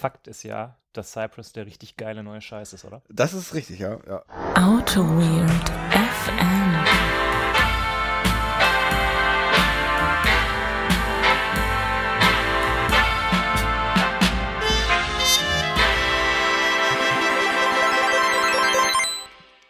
[0.00, 3.02] Fakt ist ja, dass Cypress der richtig geile neue Scheiß ist, oder?
[3.10, 3.98] Das ist richtig, ja.
[4.08, 4.22] ja.
[4.54, 6.70] Auto Weird FM.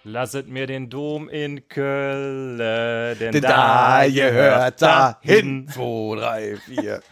[0.05, 5.67] Lasset mir den Dom in Köln, denn, Denn da gehört da hin.
[5.69, 7.03] 2, 3, 4.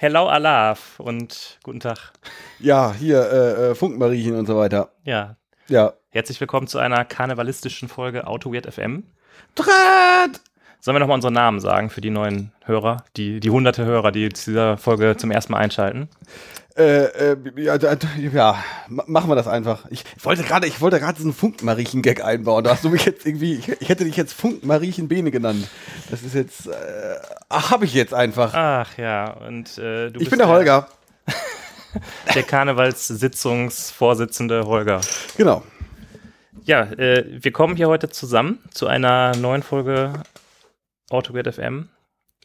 [0.00, 2.12] Hello Alaf und guten Tag.
[2.60, 4.92] Ja, hier, äh, äh, Funkmariechen und so weiter.
[5.02, 5.34] Ja,
[5.66, 5.94] Ja.
[6.10, 9.02] herzlich willkommen zu einer karnevalistischen Folge Auto Weird FM.
[9.56, 10.40] Draht!
[10.80, 14.28] Sollen wir nochmal unseren Namen sagen für die neuen Hörer, die, die hunderte Hörer, die
[14.30, 16.08] zu dieser Folge zum ersten Mal einschalten?
[16.76, 18.56] Äh, äh, ja, ja,
[18.88, 19.86] ma- machen wir das einfach.
[19.90, 22.62] Ich wollte gerade, ich wollte gerade diesen Funkmariechen-Gag einbauen.
[22.62, 25.66] Da hast du mich jetzt irgendwie, ich, ich hätte dich jetzt Funkmariechen-Bene genannt.
[26.08, 27.16] Das ist jetzt, äh,
[27.48, 28.54] ach, hab ich jetzt einfach.
[28.54, 30.86] Ach ja, und äh, du ich bin der Holger.
[32.34, 35.00] Der Karnevalssitzungsvorsitzende Holger.
[35.36, 35.62] Genau.
[36.64, 40.12] Ja, äh, wir kommen hier heute zusammen zu einer neuen Folge
[41.10, 41.88] AutoGate FM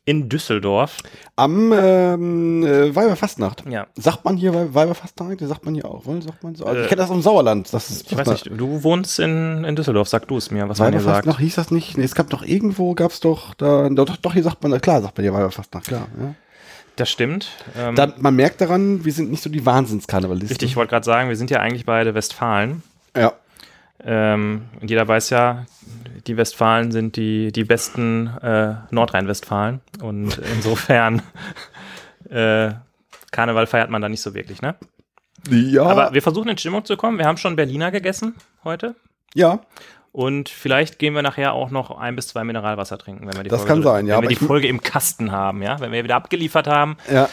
[0.05, 0.97] in Düsseldorf.
[1.37, 3.63] Am ähm, äh, Weiberfastnacht.
[3.69, 5.39] Ja, Sagt man hier Wei- Weiberfastnacht?
[5.39, 6.21] Sagt man hier auch, oder?
[6.21, 6.65] Sagt man so?
[6.65, 7.73] Also Äh, ich kenne das aus dem Sauerland.
[7.73, 10.79] Das ist, ich weiß nicht, du wohnst in, in Düsseldorf, sag du es mir, was
[10.79, 11.07] man hier sagt.
[11.07, 11.97] Weiberfastnacht hieß das nicht?
[11.97, 15.17] Nee, es gab doch irgendwo, gab's doch, da, doch, doch, hier sagt man, klar, sagt
[15.17, 16.07] man hier Weiberfastnacht, klar.
[16.19, 16.35] Ja.
[16.97, 17.47] Das stimmt.
[17.77, 20.49] Ähm, Da, man merkt daran, wir sind nicht so die Wahnsinnskarnevalisten.
[20.49, 22.83] richtig, ich wollte gerade sagen, wir sind ja eigentlich beide Westfalen.
[23.15, 23.31] Ja.
[24.05, 25.65] Ähm, und jeder weiß ja,
[26.27, 29.81] die Westfalen sind die, die besten äh, Nordrhein-Westfalen.
[30.01, 31.21] Und insofern
[32.29, 32.71] äh,
[33.31, 34.75] Karneval feiert man da nicht so wirklich, ne?
[35.49, 35.83] Ja.
[35.83, 37.17] Aber wir versuchen in Stimmung zu kommen.
[37.17, 38.95] Wir haben schon Berliner gegessen heute.
[39.33, 39.59] ja.
[40.15, 43.49] Und vielleicht gehen wir nachher auch noch ein bis zwei Mineralwasser trinken, wenn wir die,
[43.49, 45.79] Das Folge, kann sein, ja, wenn wir die Folge im Kasten haben, ja.
[45.79, 47.29] Wenn wir wieder abgeliefert haben, Ja.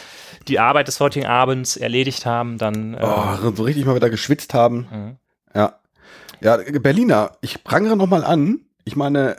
[0.49, 4.55] die Arbeit des heutigen Abends erledigt haben, dann äh, Oh, so richtig mal wieder geschwitzt
[4.55, 4.89] haben.
[4.91, 5.17] Mhm.
[5.55, 5.75] Ja.
[6.41, 8.61] Ja, Berliner, ich prangere nochmal an.
[8.91, 9.37] Ich meine,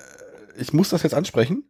[0.55, 1.65] ich muss das jetzt ansprechen.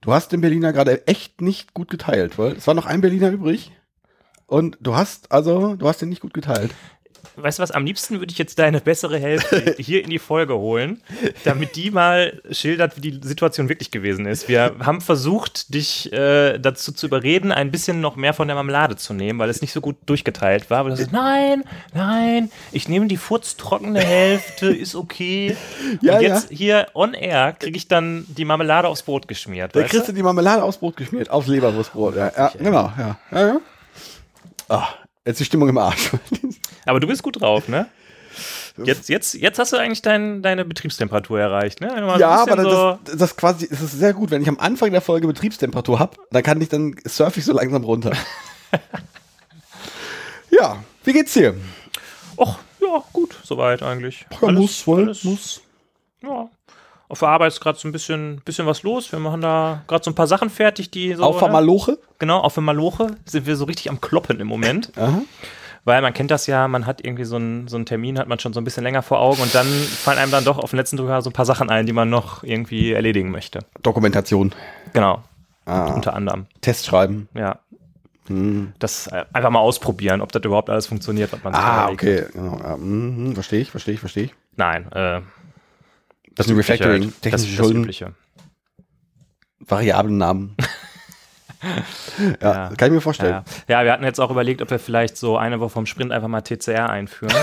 [0.00, 3.30] Du hast den Berliner gerade echt nicht gut geteilt, weil es war noch ein Berliner
[3.30, 3.70] übrig.
[4.48, 6.72] Und du hast, also, du hast den nicht gut geteilt.
[7.36, 10.56] Weißt du was, am liebsten würde ich jetzt deine bessere Hälfte hier in die Folge
[10.56, 11.00] holen,
[11.44, 14.48] damit die mal schildert, wie die Situation wirklich gewesen ist.
[14.48, 18.96] Wir haben versucht, dich äh, dazu zu überreden, ein bisschen noch mehr von der Marmelade
[18.96, 20.78] zu nehmen, weil es nicht so gut durchgeteilt war.
[20.78, 21.64] Aber du sagst, nein,
[21.94, 25.56] nein, ich nehme die furztrockene Hälfte, ist okay.
[26.00, 29.74] Ja, Und jetzt hier on air kriege ich dann die Marmelade aufs Brot geschmiert.
[29.74, 30.12] Da kriegst du?
[30.12, 32.16] die Marmelade aufs Brot geschmiert, aufs Leberwurstbrot.
[32.16, 33.18] Ja, ja genau, ja.
[33.30, 33.60] ja, ja.
[34.68, 34.88] Ah,
[35.24, 36.10] jetzt die Stimmung im Arsch.
[36.86, 37.86] Aber du bist gut drauf, ne?
[38.84, 41.88] Jetzt, jetzt, jetzt hast du eigentlich dein, deine Betriebstemperatur erreicht, ne?
[41.88, 44.92] Mal ja, aber so das, das quasi, es ist sehr gut, wenn ich am Anfang
[44.92, 48.12] der Folge Betriebstemperatur habe, dann kann ich, dann surfe ich so langsam runter.
[50.50, 51.54] ja, wie geht's dir?
[52.36, 54.24] Och, ja, gut, soweit eigentlich.
[54.40, 55.60] Ja, muss, wohl, alles, muss.
[56.22, 56.48] Ja.
[57.08, 59.10] Auf der Arbeit ist gerade so ein bisschen, bisschen was los.
[59.10, 61.24] Wir machen da gerade so ein paar Sachen fertig, die so.
[61.24, 61.54] Auf der ne?
[61.54, 61.98] Maloche?
[62.20, 64.92] Genau, auf der Maloche sind wir so richtig am Kloppen im Moment.
[64.96, 65.22] Aha.
[65.84, 68.38] Weil man kennt das ja, man hat irgendwie so einen, so einen Termin, hat man
[68.38, 70.76] schon so ein bisschen länger vor Augen und dann fallen einem dann doch auf den
[70.76, 73.60] letzten Drücker so ein paar Sachen ein, die man noch irgendwie erledigen möchte.
[73.82, 74.54] Dokumentation.
[74.92, 75.22] Genau,
[75.66, 76.46] Ah, unter anderem.
[76.60, 77.28] Test schreiben.
[77.34, 77.60] Ja.
[78.26, 78.72] Hm.
[78.78, 82.24] Das äh, einfach mal ausprobieren, ob das überhaupt alles funktioniert, was man sich Ah, okay.
[82.32, 82.58] Genau.
[82.62, 84.34] Ja, mhm, verstehe ich, verstehe ich, verstehe ich.
[84.56, 85.20] Nein, äh,
[86.34, 87.02] Das ist ein Refactoring.
[87.04, 87.22] halt.
[87.22, 88.12] Technische das, das Schulden, Übliche.
[89.60, 90.56] variablen Namen.
[92.40, 92.72] ja, Ja.
[92.76, 93.42] kann ich mir vorstellen.
[93.68, 93.80] Ja.
[93.80, 96.28] ja, wir hatten jetzt auch überlegt, ob wir vielleicht so eine Woche vom Sprint einfach
[96.28, 97.34] mal TCR einführen.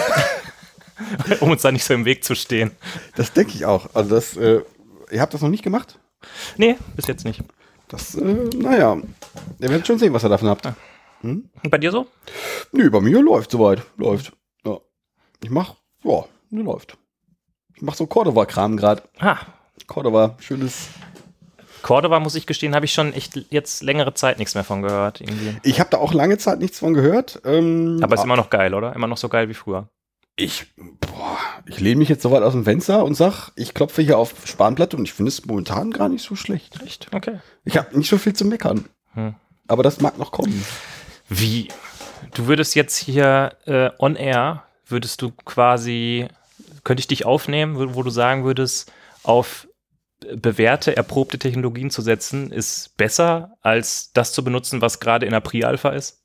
[1.41, 2.71] um uns da nicht so im Weg zu stehen.
[3.15, 3.89] Das denke ich auch.
[3.93, 4.61] Also das, äh,
[5.11, 5.99] ihr habt das noch nicht gemacht?
[6.57, 7.43] Nee, bis jetzt nicht.
[7.87, 8.21] Das, äh,
[8.55, 8.97] naja,
[9.59, 10.67] ihr werdet schon sehen, was ihr davon habt.
[11.21, 12.07] Und bei dir so?
[12.71, 13.81] Nö, bei mir läuft soweit.
[13.97, 14.33] Läuft.
[14.65, 14.77] Ja.
[15.43, 16.97] Ich mach, ja, läuft.
[17.75, 19.03] Ich mach so Cordova-Kram gerade.
[19.19, 19.37] Ah,
[19.85, 20.87] Cordova, schönes.
[21.81, 25.21] Cordova, muss ich gestehen, habe ich schon echt jetzt längere Zeit nichts mehr von gehört.
[25.21, 25.57] Irgendwie.
[25.63, 27.41] Ich habe da auch lange Zeit nichts von gehört.
[27.45, 28.95] Ähm, Aber ist immer noch geil, oder?
[28.95, 29.87] Immer noch so geil wie früher.
[30.35, 34.01] ich, boah, ich lehne mich jetzt so weit aus dem Fenster und sag, ich klopfe
[34.01, 36.79] hier auf Spanplatte und ich finde es momentan gar nicht so schlecht.
[36.85, 37.07] Echt?
[37.13, 37.39] Okay.
[37.65, 38.85] Ich habe nicht so viel zu meckern.
[39.13, 39.33] Hm.
[39.67, 40.63] Aber das mag noch kommen.
[41.27, 41.69] Wie?
[42.33, 46.27] Du würdest jetzt hier äh, on air, würdest du quasi,
[46.83, 48.91] könnte ich dich aufnehmen, wo, wo du sagen würdest,
[49.23, 49.66] auf
[50.35, 55.41] bewährte, erprobte Technologien zu setzen, ist besser, als das zu benutzen, was gerade in der
[55.41, 56.23] Pre-Alpha ist?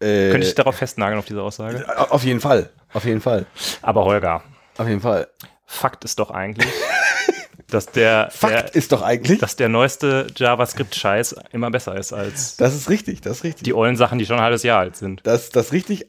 [0.00, 1.84] Äh, Könnte ich darauf festnageln, auf diese Aussage?
[2.10, 2.70] auf jeden Fall.
[2.92, 3.46] Auf jeden Fall.
[3.82, 4.42] Aber Holger,
[4.78, 5.28] Auf jeden Fall.
[5.66, 6.72] Fakt ist doch eigentlich,
[7.68, 12.56] dass der, Fakt der ist doch eigentlich, dass der neueste JavaScript-Scheiß immer besser ist als
[12.56, 13.64] das ist richtig, das ist richtig.
[13.64, 15.20] die ollen Sachen, die schon ein halbes Jahr alt sind.
[15.24, 16.06] Das, das richtig.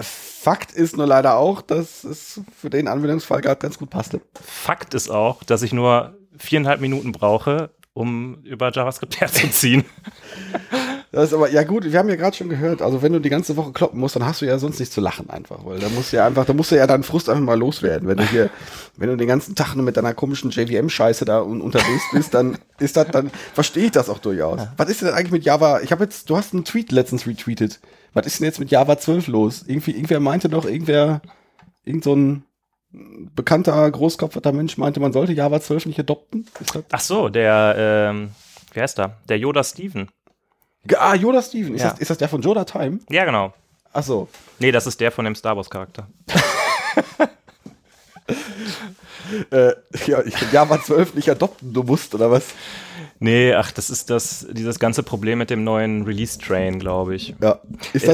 [0.00, 4.20] Fakt ist nur leider auch, dass es für den Anwendungsfall gerade ganz gut passte.
[4.40, 9.84] Fakt ist auch, dass ich nur viereinhalb Minuten brauche, um über JavaScript herzuziehen.
[11.10, 13.30] Das ist aber, ja gut, wir haben ja gerade schon gehört, also wenn du die
[13.30, 15.88] ganze Woche kloppen musst, dann hast du ja sonst nicht zu lachen einfach, weil da
[15.88, 18.08] musst du ja einfach, da musst du ja deinen Frust einfach mal loswerden.
[18.08, 18.50] Wenn du hier,
[18.96, 22.58] wenn du den ganzen Tag nur mit deiner komischen JVM-Scheiße da un unterwegs bist, dann
[22.78, 24.60] ist das, dann verstehe ich das auch durchaus.
[24.76, 25.80] Was ist denn eigentlich mit Java?
[25.80, 27.80] Ich habe jetzt, du hast einen Tweet letztens retweetet.
[28.12, 29.64] Was ist denn jetzt mit Java 12 los?
[29.66, 31.22] Irgendwie, irgendwer meinte doch, irgendwer,
[31.84, 32.44] irgend so ein
[32.90, 36.46] bekannter, großkopferter Mensch meinte, man sollte Java 12 nicht adopten.
[36.90, 38.30] Ach so, der, ähm,
[38.72, 39.16] wie heißt der?
[39.28, 40.08] Der Yoda Steven.
[40.96, 41.74] Ah, Yoda Steven.
[41.74, 41.90] Ist, Ja.
[41.90, 42.98] das, ist das der von Yoda Time?
[43.10, 43.52] Ja, genau.
[43.92, 44.28] Ach so.
[44.58, 46.06] Nee, das ist der von dem Star Wars-Charakter.
[49.50, 49.72] Äh,
[50.06, 52.46] ja, ich Java 12 nicht adopten, du musst, oder was?
[53.20, 57.34] Nee, ach, das ist das, dieses ganze Problem mit dem neuen Release-Train, glaube ich.
[57.40, 57.60] Ja.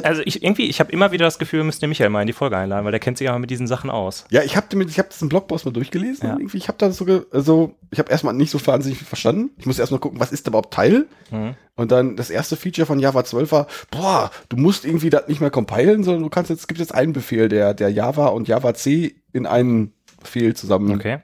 [0.03, 2.27] Also ich irgendwie, ich habe immer wieder das Gefühl, wir müssen den Michael mal in
[2.27, 4.25] die Folge einladen, weil der kennt sich ja mit diesen Sachen aus.
[4.31, 6.29] ja, ich habe ich hab diesen Blogpost mal durchgelesen.
[6.29, 6.37] Ja.
[6.37, 9.51] Irgendwie, ich habe da so, also, ich habe erstmal nicht so wahnsinnig verstanden.
[9.59, 11.07] Ich muss erstmal gucken, was ist da überhaupt Teil?
[11.31, 11.55] Mhm.
[11.77, 15.41] Und dann das erste Feature von Java 12 war, boah, du musst irgendwie das nicht
[15.41, 18.49] mehr compilen, sondern du kannst jetzt, es gibt jetzt einen Befehl, der, der Java und
[18.49, 19.93] Java C in einen
[20.25, 21.19] Befehl zusammen, Okay.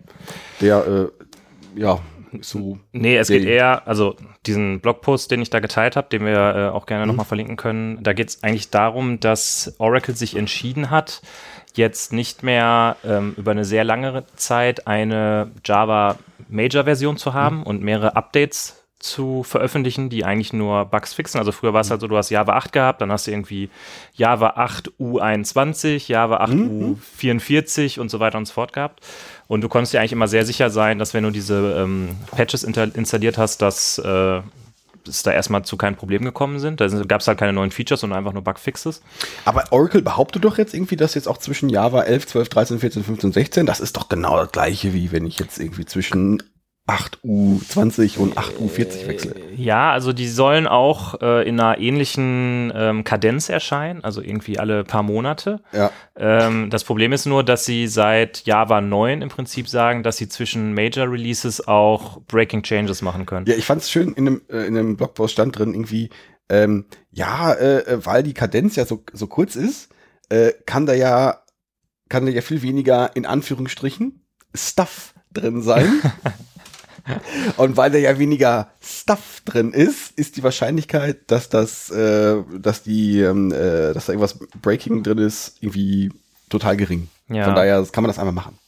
[0.60, 1.98] der, äh, ja,
[2.40, 2.78] so.
[2.92, 4.14] Nee, es geht eher, also
[4.46, 8.02] diesen Blogpost, den ich da geteilt habe, den wir äh, auch gerne nochmal verlinken können,
[8.02, 11.22] da geht es eigentlich darum, dass Oracle sich entschieden hat,
[11.74, 16.18] jetzt nicht mehr ähm, über eine sehr lange Zeit eine Java
[16.48, 21.38] Major-Version zu haben und mehrere Updates zu veröffentlichen, die eigentlich nur Bugs fixen.
[21.38, 23.70] Also früher war es halt so, du hast Java 8 gehabt, dann hast du irgendwie
[24.14, 29.00] Java 8 U21, Java 8 U44 und so weiter und so fort gehabt.
[29.48, 32.62] Und du konntest dir eigentlich immer sehr sicher sein, dass wenn du diese ähm, Patches
[32.62, 34.42] installiert hast, dass äh,
[35.08, 36.80] es da erstmal zu keinen Problemen gekommen sind.
[36.80, 39.02] Da gab es halt keine neuen Features, sondern einfach nur Bugfixes.
[39.44, 43.04] Aber Oracle behauptet doch jetzt irgendwie, dass jetzt auch zwischen Java 11, 12, 13, 14,
[43.04, 46.42] 15, 16, das ist doch genau das gleiche, wie wenn ich jetzt irgendwie zwischen
[46.90, 49.34] 8U20 und 8U40 wechsle.
[49.54, 54.82] Ja, also die sollen auch äh, in einer ähnlichen ähm, Kadenz erscheinen, also irgendwie alle
[54.82, 55.60] paar Monate.
[55.72, 55.92] Ja.
[56.16, 60.28] Ähm, das Problem ist nur, dass sie seit Java 9 im Prinzip sagen, dass sie
[60.28, 63.46] zwischen Major Releases auch Breaking Changes machen können.
[63.46, 66.10] Ja, ich fand es schön, in einem, äh, in einem Blogpost stand drin irgendwie,
[66.48, 69.90] ähm, ja, äh, äh, weil die Kadenz ja so, so kurz ist,
[70.28, 71.42] äh, kann da ja,
[72.08, 76.02] kann da ja viel weniger in Anführungsstrichen Stuff drin sein.
[77.56, 82.82] Und weil da ja weniger Stuff drin ist, ist die Wahrscheinlichkeit, dass das, äh, dass
[82.82, 86.12] die, ähm, äh, dass da irgendwas Breaking drin ist, irgendwie
[86.48, 87.08] total gering.
[87.28, 87.44] Ja.
[87.44, 88.58] Von daher kann man das einfach machen.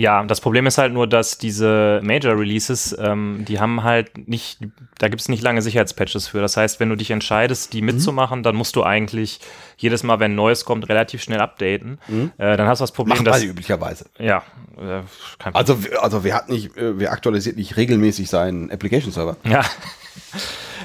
[0.00, 4.60] Ja, das Problem ist halt nur, dass diese Major Releases, ähm, die haben halt nicht,
[5.00, 6.40] da gibt es nicht lange Sicherheitspatches für.
[6.40, 7.76] Das heißt, wenn du dich entscheidest, Mhm.
[7.76, 9.40] die mitzumachen, dann musst du eigentlich
[9.76, 11.98] jedes Mal, wenn Neues kommt, relativ schnell updaten.
[12.38, 13.42] Äh, dann hast du das Problem, Machen dass.
[13.42, 14.06] üblicherweise.
[14.20, 14.44] Ja,
[14.76, 15.02] äh,
[15.40, 15.54] kein Problem.
[15.54, 19.36] Also, also wer hat nicht, äh, wer aktualisiert nicht regelmäßig seinen Application Server?
[19.44, 19.64] Ja.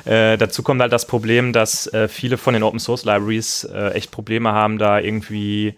[0.06, 3.92] Äh, dazu kommt halt das Problem, dass äh, viele von den Open Source Libraries äh,
[3.92, 5.78] echt Probleme haben, da irgendwie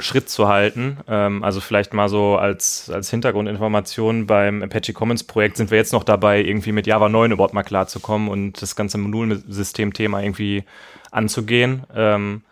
[0.00, 0.98] Schritt zu halten.
[1.08, 5.92] Ähm, also vielleicht mal so als, als Hintergrundinformation beim Apache Commons Projekt sind wir jetzt
[5.92, 10.64] noch dabei, irgendwie mit Java 9 überhaupt mal klarzukommen und das ganze Modulsystem-Thema irgendwie
[11.10, 11.84] anzugehen.
[11.94, 12.42] Ähm,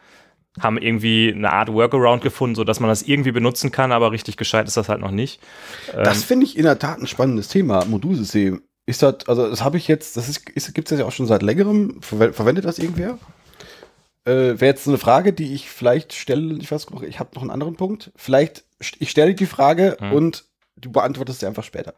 [0.58, 4.66] haben irgendwie eine Art Workaround gefunden, sodass man das irgendwie benutzen kann, aber richtig gescheit
[4.66, 5.38] ist das halt noch nicht.
[5.94, 8.62] Das finde ich in der Tat ein spannendes Thema, Modulsystem.
[8.86, 11.26] Ist das, also das habe ich jetzt, das ist, ist, gibt es ja auch schon
[11.26, 12.00] seit längerem.
[12.00, 13.18] Verwe- Verwendet das irgendwer?
[14.26, 16.58] Äh, Wäre jetzt so eine Frage, die ich vielleicht stelle.
[16.60, 18.10] Ich weiß, noch, ich habe noch einen anderen Punkt.
[18.16, 18.64] Vielleicht,
[18.98, 20.12] ich stelle die Frage Hm.
[20.12, 20.44] und
[20.76, 21.94] du beantwortest sie einfach später.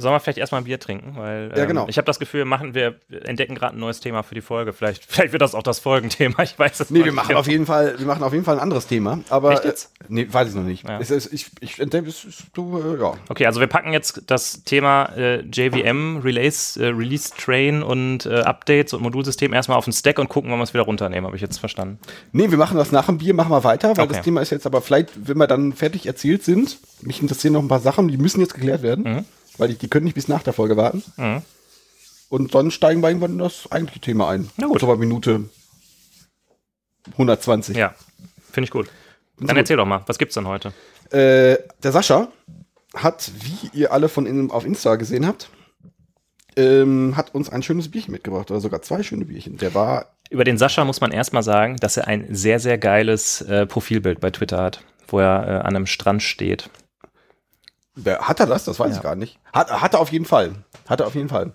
[0.00, 1.14] Sollen wir vielleicht erstmal ein Bier trinken?
[1.16, 1.86] Weil Ja, ähm, genau.
[1.88, 4.72] ich habe das Gefühl, machen wir entdecken gerade ein neues Thema für die Folge.
[4.72, 6.42] Vielleicht, vielleicht wird das auch das Folgenthema.
[6.42, 7.16] Ich weiß es Nee, noch wir nicht.
[7.22, 9.20] machen auf jeden Fall, wir machen auf jeden Fall ein anderes Thema.
[9.28, 9.92] Aber Echt jetzt?
[10.00, 10.88] Äh, nee, weiß ich noch nicht.
[10.88, 10.98] Ja.
[10.98, 13.12] Es ist, ich, ich entdecke, es du, äh, ja.
[13.28, 18.40] Okay, also wir packen jetzt das Thema äh, JVM, Release, äh, Release Train und äh,
[18.40, 21.26] Updates und Modulsystem erstmal auf den Stack und gucken, wann wir es wieder runternehmen.
[21.26, 21.98] Habe ich jetzt verstanden.
[22.32, 24.14] Nee, wir machen das nach dem Bier, machen wir weiter, weil Okay.
[24.14, 27.62] das Thema ist jetzt aber vielleicht, wenn wir dann fertig erzählt sind, mich interessieren noch
[27.62, 29.24] ein paar Sachen, die müssen jetzt geklärt werden, Mhm.
[29.58, 31.02] Weil die, die können nicht bis nach der Folge warten.
[31.16, 31.42] Mhm.
[32.28, 34.50] Und dann steigen wir irgendwann in das eigentliche Thema ein.
[34.56, 34.80] Na gut.
[34.80, 35.44] So bei Minute
[37.12, 37.76] 120.
[37.76, 37.94] Ja,
[38.52, 38.88] finde ich gut.
[39.38, 39.56] Dann gut.
[39.56, 40.72] erzähl doch mal, was gibt's denn heute?
[41.10, 42.28] Äh, der Sascha
[42.94, 45.50] hat, wie ihr alle von innen auf Insta gesehen habt,
[46.56, 49.56] ähm, hat uns ein schönes Bierchen mitgebracht, oder sogar zwei schöne Bierchen.
[49.58, 53.40] Der war Über den Sascha muss man erstmal sagen, dass er ein sehr, sehr geiles
[53.42, 56.70] äh, Profilbild bei Twitter hat, wo er äh, an einem Strand steht.
[58.06, 58.64] Hat er das?
[58.64, 58.96] Das weiß Ja.
[58.96, 59.38] ich gar nicht.
[59.52, 60.54] Hat, hat er auf jeden Fall.
[60.88, 61.52] Hat er auf jeden Fall.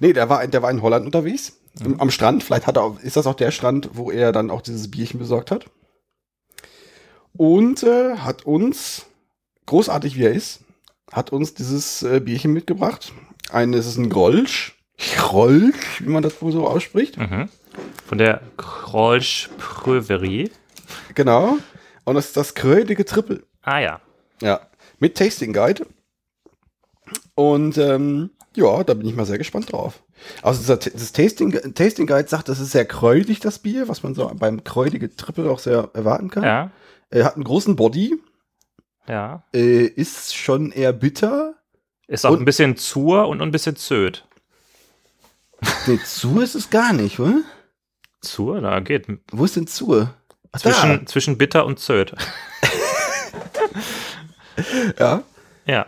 [0.00, 1.58] Nee, der war, der war in Holland unterwegs.
[1.80, 2.42] Im- Am Strand.
[2.44, 5.18] Vielleicht hat er auch, ist das auch der Strand, wo er dann auch dieses Bierchen
[5.18, 5.66] besorgt hat.
[7.32, 9.06] Und äh, hat uns,
[9.66, 10.60] großartig wie er ist,
[11.12, 13.12] hat uns dieses äh, Bierchen mitgebracht.
[13.50, 14.76] Ein, es ist ein Grolsch.
[15.16, 17.16] Grolsch, wie man das wohl so ausspricht.
[17.18, 17.48] Mhm.
[18.06, 20.50] Von der Krolsch Pröverie.
[21.14, 21.58] Genau.
[22.04, 23.42] Und das ist das krödige Triple.
[23.62, 24.00] Ah ja.
[24.40, 24.60] Ja,
[24.98, 25.86] mit Tasting Guide.
[27.34, 30.02] Und ähm, ja, da bin ich mal sehr gespannt drauf.
[30.42, 34.30] Also das Tasting, Tasting Guide sagt, das ist sehr kräutig, das Bier, was man so
[34.34, 36.44] beim kräutige Triple auch sehr erwarten kann.
[36.44, 36.70] Ja.
[37.10, 38.14] Er hat einen großen Body,
[39.08, 39.44] Ja.
[39.52, 41.54] äh, ist schon eher bitter.
[42.06, 44.26] Ist auch Und- ein bisschen zur und ein bisschen zöd.
[45.86, 47.42] Nee, zu ist es gar nicht, oder?
[48.20, 48.60] Zur?
[48.60, 49.06] Da geht.
[49.32, 50.08] Wo ist denn zu?
[50.52, 52.14] Ach, Zwischen, zwischen bitter und zöd.
[54.98, 55.22] Ja.
[55.66, 55.86] Ja.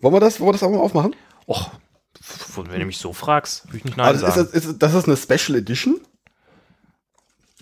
[0.00, 1.14] Wollen wir das, wollen wir das auch mal aufmachen?
[1.46, 1.70] Och,
[2.56, 4.48] wenn du mich so fragst, würde ich nicht nein Also ist sagen.
[4.52, 6.00] das, ist, das ist eine Special Edition.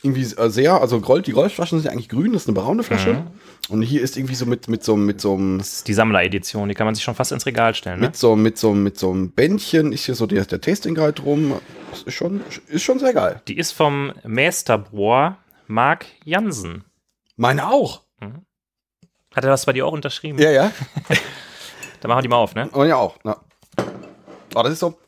[0.02, 2.82] Irgendwie äh, sehr, also Gold, die Goldflaschen sind ja eigentlich grün, das ist eine braune
[2.82, 3.14] Flasche.
[3.14, 3.26] Mhm.
[3.70, 6.68] Und hier ist irgendwie so mit, mit so, mit so einem, Das ist die Sammleredition,
[6.68, 8.00] die kann man sich schon fast ins Regal stellen.
[8.00, 8.06] Ne?
[8.06, 11.14] mit so, mit so, mit so einem Bändchen ist hier so der, der Tasting Guide
[11.14, 11.54] drum.
[11.90, 13.40] Das ist schon, ist schon sehr geil.
[13.48, 16.84] Die ist vom Meisterbroer Mark Jansen.
[17.36, 18.02] Meine auch.
[19.36, 20.38] Hat er das bei dir auch unterschrieben?
[20.38, 20.72] Ja, ja.
[22.00, 22.70] Dann machen wir die mal auf, ne?
[22.70, 23.16] Und ja auch.
[23.22, 23.36] Ja.
[24.54, 24.98] Oh, das ist so.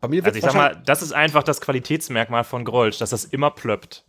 [0.00, 3.24] Bei mir Also ich sag mal, das ist einfach das Qualitätsmerkmal von Grolsch, dass das
[3.24, 4.04] immer plöppt.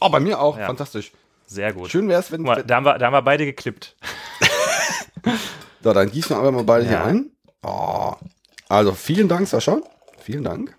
[0.00, 0.56] Oh, bei mir auch.
[0.58, 0.66] Ja.
[0.66, 1.12] Fantastisch.
[1.46, 1.90] Sehr gut.
[1.90, 2.42] Schön wäre es, wenn.
[2.42, 3.96] Mal, da, haben wir, da haben wir beide geklippt.
[5.80, 7.04] So, dann gießen wir einfach mal beide hier Ja.
[7.04, 7.30] ein.
[7.62, 8.12] Oh.
[8.68, 9.78] Also, vielen Dank, Sascha.
[10.18, 10.76] Vielen Dank.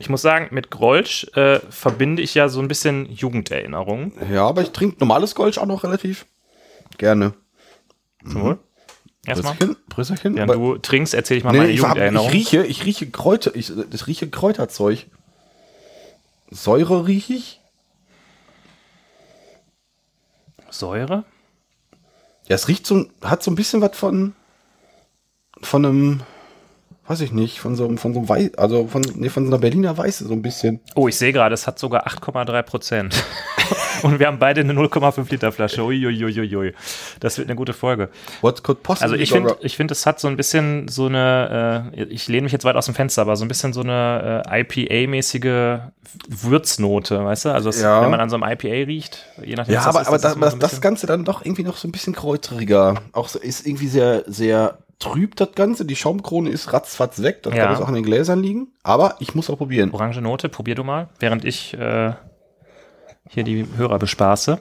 [0.00, 4.12] Ich muss sagen, mit Grolsch äh, verbinde ich ja so ein bisschen Jugenderinnerungen.
[4.32, 6.24] Ja, aber ich trinke normales Gold auch noch relativ
[6.96, 7.34] gerne.
[8.24, 8.58] Zum Wohl.
[9.26, 9.54] Erstmal.
[9.90, 10.38] Prösterchen.
[10.38, 12.30] Aber- du trinkst, erzähle ich mal nee, meine ich, hab, ich Jugenderinnerung.
[12.30, 15.04] rieche, ich rieche Kräuter, ich, das rieche Kräuterzeug.
[16.50, 17.60] Säure rieche ich.
[20.70, 21.24] Säure?
[22.48, 24.34] Ja, es riecht so, hat so ein bisschen was von,
[25.60, 26.22] von einem,
[27.10, 29.50] weiß ich nicht, von so, einem- von so einem Weiß, also von, nee, von so
[29.50, 30.80] einer Berliner Weiße so ein bisschen.
[30.94, 33.24] Oh, ich sehe gerade, es hat sogar 8,3 Prozent.
[34.02, 35.82] Und wir haben beide eine 0,5 Liter Flasche.
[35.84, 36.72] Uiuiuiui.
[37.20, 38.08] Das wird eine gute Folge.
[38.40, 41.92] What could possibly Also ich finde, ich finde, es hat so ein bisschen so eine,
[41.96, 44.42] äh, ich lehne mich jetzt weit aus dem Fenster, aber so ein bisschen so eine
[44.46, 45.80] äh, IPA-mäßige
[46.28, 47.48] Würznote, weißt du?
[47.50, 48.02] Also es, Ja.
[48.02, 50.40] wenn man an so einem IPA riecht, je nachdem, Ja, was aber, das ist, aber
[50.46, 52.94] das das, das, so das Ganze dann doch irgendwie noch so ein bisschen kräuteriger.
[53.12, 55.84] Auch so, ist irgendwie sehr, sehr trüb, das Ganze.
[55.84, 57.42] Die Schaumkrone ist ratzfatz weg.
[57.42, 57.64] Das Ja.
[57.64, 58.68] kann jetzt auch in den Gläsern liegen.
[58.84, 59.90] Aber ich muss auch probieren.
[59.90, 62.12] Orange Note, probier du mal, während ich äh,
[63.28, 64.60] hier die Hörer bespaße.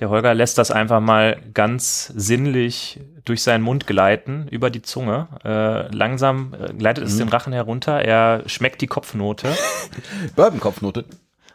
[0.00, 5.28] Der Holger lässt das einfach mal ganz sinnlich durch seinen Mund gleiten, über die Zunge.
[5.42, 7.10] Äh, langsam äh, gleitet Mhm.
[7.10, 8.00] es den Rachen herunter.
[8.02, 9.48] Er schmeckt die Kopfnote.
[10.36, 11.04] Bourbon-Kopfnote.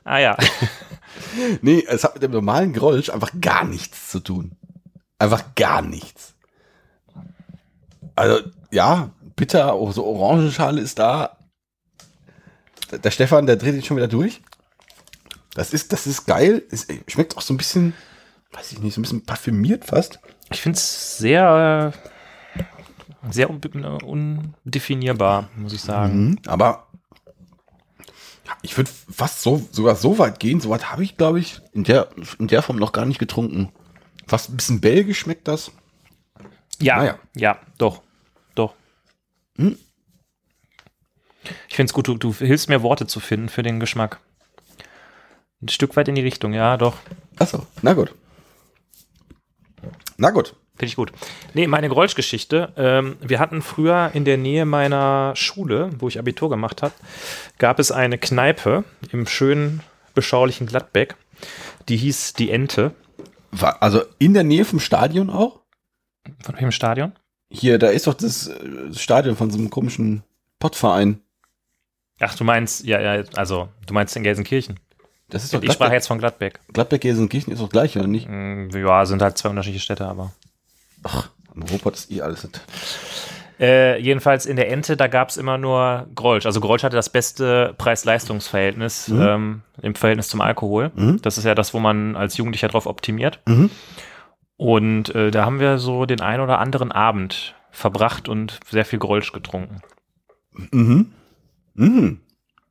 [0.04, 0.38] Ah ja,
[1.62, 4.54] Nee, es hat mit dem normalen Grolsch einfach gar nichts zu tun.
[5.20, 6.34] Einfach gar nichts.
[8.16, 11.38] Also, ja, bitter, oh, so Orangenschale ist da.
[12.92, 14.42] Der- Stefan, der dreht jetzt schon wieder durch.
[15.54, 16.64] Das ist, das ist geil.
[16.72, 17.94] Es schmeckt auch so ein bisschen,
[18.54, 20.20] weiß ich nicht, so ein bisschen parfümiert fast.
[20.52, 21.94] ich finde es sehr,
[23.30, 23.62] sehr un
[24.64, 26.30] undefinierbar, muss ich sagen.
[26.30, 26.88] Mhm, aber
[28.62, 30.60] ich würde fast so, sogar so weit gehen.
[30.62, 33.72] So weit habe ich, glaube ich, in der, in der Form noch gar nicht getrunken.
[34.28, 35.72] Fast ein bisschen belgisch schmeckt das.
[36.82, 37.20] Ja, Naja.
[37.36, 38.02] ja, doch,
[38.56, 38.74] doch.
[39.58, 39.78] Hm.
[41.68, 44.20] Ich finde es gut, du, du hilfst mir Worte zu finden für den Geschmack.
[45.62, 46.98] Ein Stück weit in die Richtung, ja, doch.
[47.38, 48.14] Achso, na gut.
[50.18, 50.56] Na gut.
[50.76, 51.12] Finde ich gut.
[51.54, 52.74] Nee, meine Grolsch-Geschichte.
[52.76, 56.94] Ähm, wir hatten früher in der Nähe meiner Schule, wo ich Abitur gemacht habe,
[57.60, 59.82] gab es eine Kneipe im schönen,
[60.16, 61.16] beschaulichen Gladbeck.
[61.90, 62.94] Die hieß Die Ente.
[63.52, 65.61] War, also in der Nähe vom Stadion auch?
[66.44, 67.14] Von welchem Stadion?
[67.50, 70.24] Hier, da ist doch das äh, Stadion von so einem komischen
[70.60, 71.20] Pottverein.
[72.20, 74.80] Ach, du meinst, ja, ja, also, du meinst in Gelsenkirchen.
[75.30, 76.60] Das ist doch Ich sprach jetzt von Gladbeck.
[76.74, 78.28] Gladbeck Gelsenkirchen ist doch gleich, oder nicht?
[78.30, 80.32] Mm, Ja, sind halt zwei unterschiedliche Städte, aber.
[81.04, 82.44] Ach, am Ruhrpott ist eh alles.
[82.44, 82.62] nicht.
[83.60, 86.46] Äh, jedenfalls in der Ente, da gab es immer nur Grolsch.
[86.46, 89.22] Also Grolsch hatte das beste Preis-Leistungs-Verhältnis Mhm.
[89.22, 90.92] ähm, im Verhältnis zum Alkohol.
[90.96, 91.22] Mhm.
[91.22, 93.40] Das ist ja das, wo man als Jugendlicher drauf optimiert.
[93.48, 93.70] Mhm.
[94.62, 99.00] Und äh, da haben wir so den ein oder anderen Abend verbracht und sehr viel
[99.00, 99.82] Grolsch getrunken.
[100.70, 101.14] Mhm.
[101.74, 102.20] Mhm.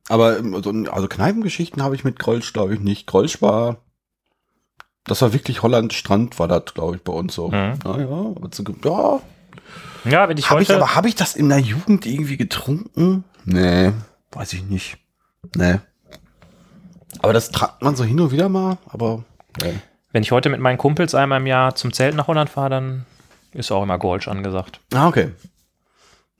[0.07, 3.07] Aber ähm, so, also Kneipengeschichten habe ich mit Grolsch, glaube ich, nicht.
[3.07, 3.81] Grolsch war
[5.03, 7.49] Das war wirklich Holland Strand, war das, glaube ich, bei uns so.
[7.49, 7.79] Mhm.
[7.83, 8.33] Naja,
[8.85, 9.19] ja.
[10.05, 13.25] Ja, wenn ich Habe ich, aber habe ich das in der Jugend irgendwie getrunken?
[13.43, 13.91] Nee,
[14.31, 14.97] weiß ich nicht.
[15.57, 15.79] Nee.
[17.19, 19.25] Aber das trank man so hin und wieder mal, aber
[19.61, 19.73] nee.
[20.11, 23.05] Wenn ich heute mit meinen Kumpels einmal im Jahr zum Zelt nach Holland fahre, dann
[23.53, 24.79] ist auch immer Golsch angesagt.
[24.93, 25.31] Ah, okay.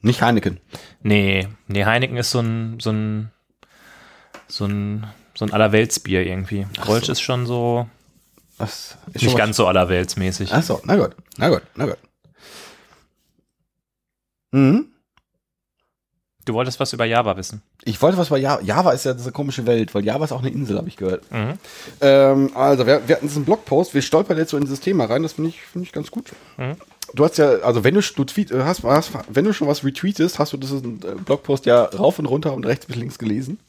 [0.02, 0.60] Nicht Heineken.
[1.04, 3.32] Nee, nee, Heineken ist so ein, so ein,
[4.48, 6.68] so ein, so ein Allerweltsbier irgendwie.
[6.86, 7.88] Golsch ist schon so,
[8.58, 10.52] Das ist nicht ganz so allerweltsmäßig.
[10.54, 11.98] Ach so, na gut, na gut, na gut.
[14.52, 14.91] Mhm.
[16.46, 17.62] Du wolltest was über Java wissen.
[17.84, 18.62] Ich wollte was bei Java.
[18.62, 21.32] Java ist ja diese komische Welt, weil Java ist auch eine Insel, habe ich gehört.
[21.32, 21.54] Mhm.
[22.02, 25.24] Ähm, also, wir, wir hatten diesen Blogpost, wir stolpern jetzt so in dieses Thema rein,
[25.24, 26.32] das finde ich, finde ich ganz gut.
[26.58, 26.76] Mhm.
[27.14, 29.84] Du hast ja, also wenn du, du tweet, äh, hast, hast, wenn du schon was
[29.84, 33.60] retweetest, hast du diesen äh, Blogpost ja rauf und runter und rechts bis links gelesen.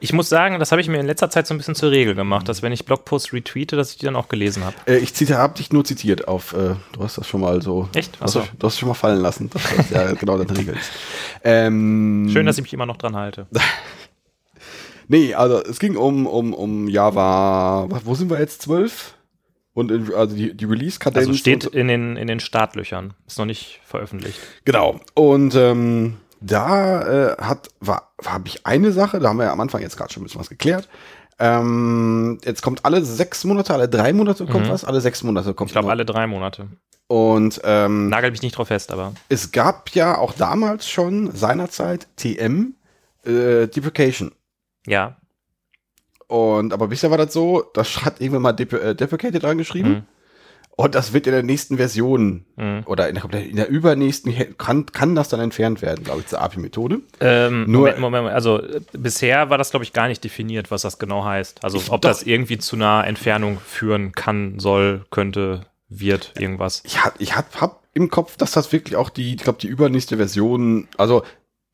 [0.00, 2.14] Ich muss sagen, das habe ich mir in letzter Zeit so ein bisschen zur Regel
[2.14, 4.76] gemacht, dass wenn ich Blogposts retweete, dass ich die dann auch gelesen habe.
[4.86, 7.88] Äh, ich zitiere, hab dich nur zitiert auf, äh, du hast das schon mal so.
[7.94, 8.16] Echt?
[8.16, 10.74] Du hast, du hast es schon mal fallen lassen, dass das ja genau deine Regel
[10.74, 10.90] ist.
[11.44, 13.46] Ähm, Schön, dass ich mich immer noch dran halte.
[15.08, 19.14] Nee, also es ging um, um, um Java, wo sind wir jetzt, 12?
[19.76, 21.26] Und in, also die, die Release-Kadenz.
[21.26, 23.12] Also steht in den, in den Startlöchern.
[23.26, 24.40] Ist noch nicht veröffentlicht.
[24.64, 25.00] Genau.
[25.12, 29.60] Und ähm, da äh, hat, war, habe ich eine Sache, da haben wir ja am
[29.60, 30.88] Anfang jetzt gerade schon ein bisschen was geklärt.
[31.38, 34.70] Ähm, jetzt kommt alle sechs Monate, alle drei Monate kommt Mhm.
[34.70, 36.68] was, alle sechs Monate kommt Ich glaube, alle drei Monate.
[37.06, 39.12] Und ähm, Nagel mich nicht drauf fest, aber.
[39.28, 42.74] es gab ja auch damals schon seinerzeit TM
[43.26, 44.32] äh, Deprecation.
[44.86, 45.18] Ja.
[46.28, 49.92] Und aber bisher war das so, das hat irgendwann mal Dep äh, Deprecated angeschrieben.
[49.92, 50.02] Mhm.
[50.78, 52.82] Und das wird in der nächsten Version Mhm.
[52.84, 56.42] oder in der, in der übernächsten kann, kann das dann entfernt werden, glaube ich, zur
[56.42, 57.00] API-Methode.
[57.20, 58.28] Ähm, Nur- Moment, Moment.
[58.28, 61.64] Also äh, bisher war das, glaube ich, gar nicht definiert, was das genau heißt.
[61.64, 62.10] Also ob doch.
[62.10, 66.82] das irgendwie zu einer Entfernung führen kann, soll, könnte, wird, irgendwas.
[66.84, 70.18] Ich ich hab, hab im Kopf, dass das wirklich auch die, ich glaube, die übernächste
[70.18, 71.22] Version, also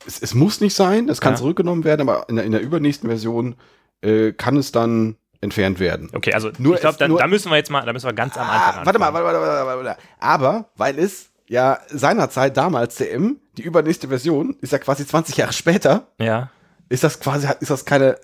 [0.07, 1.39] es, es muss nicht sein, es kann Ja.
[1.39, 3.57] zurückgenommen werden, aber in der, in der übernächsten Version
[4.03, 6.11] äh, kann es dann entfernt werden.
[6.13, 8.37] Okay, also Nur ich glaube, nur- da müssen wir jetzt mal, da müssen wir ganz
[8.37, 10.01] am Anfang Ah, warte mal, warte, warte, warte, warte.
[10.21, 15.53] Aber, weil es ja seinerzeit damals CM, die übernächste Version, ist ja quasi 20 Jahre
[15.53, 16.51] später, Ja.
[16.89, 18.17] ist das quasi, ist das keine,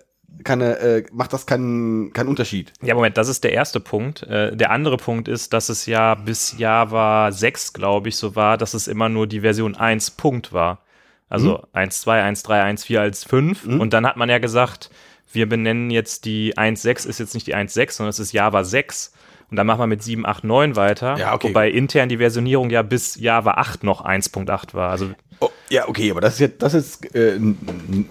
[0.45, 2.73] keine, äh, macht das keinen, keinen Unterschied.
[2.83, 4.23] Ja, Moment, das ist der erste Punkt.
[4.23, 8.57] Äh, der andere Punkt ist, dass es ja bis Java 6, glaube ich, so war,
[8.59, 10.85] dass es immer nur die Version 1 Punkt war.
[11.29, 13.67] Also 1.2, 1.3, 1.4 als 5.
[13.67, 13.81] Mhm.
[13.81, 14.91] Und dann hat man ja gesagt,
[15.33, 19.13] wir benennen jetzt die 1.6 ist jetzt nicht die 1.6, sondern es ist Java 6.
[19.51, 21.17] Und dann machen wir mit 7, 8, 9 weiter.
[21.17, 21.49] Ja, okay.
[21.49, 24.91] Wobei intern die Versionierung ja bis Java 8 noch 1.8 war.
[24.91, 25.11] Also
[25.41, 27.39] Oh, ja, okay, aber das ist jetzt, das ist, äh,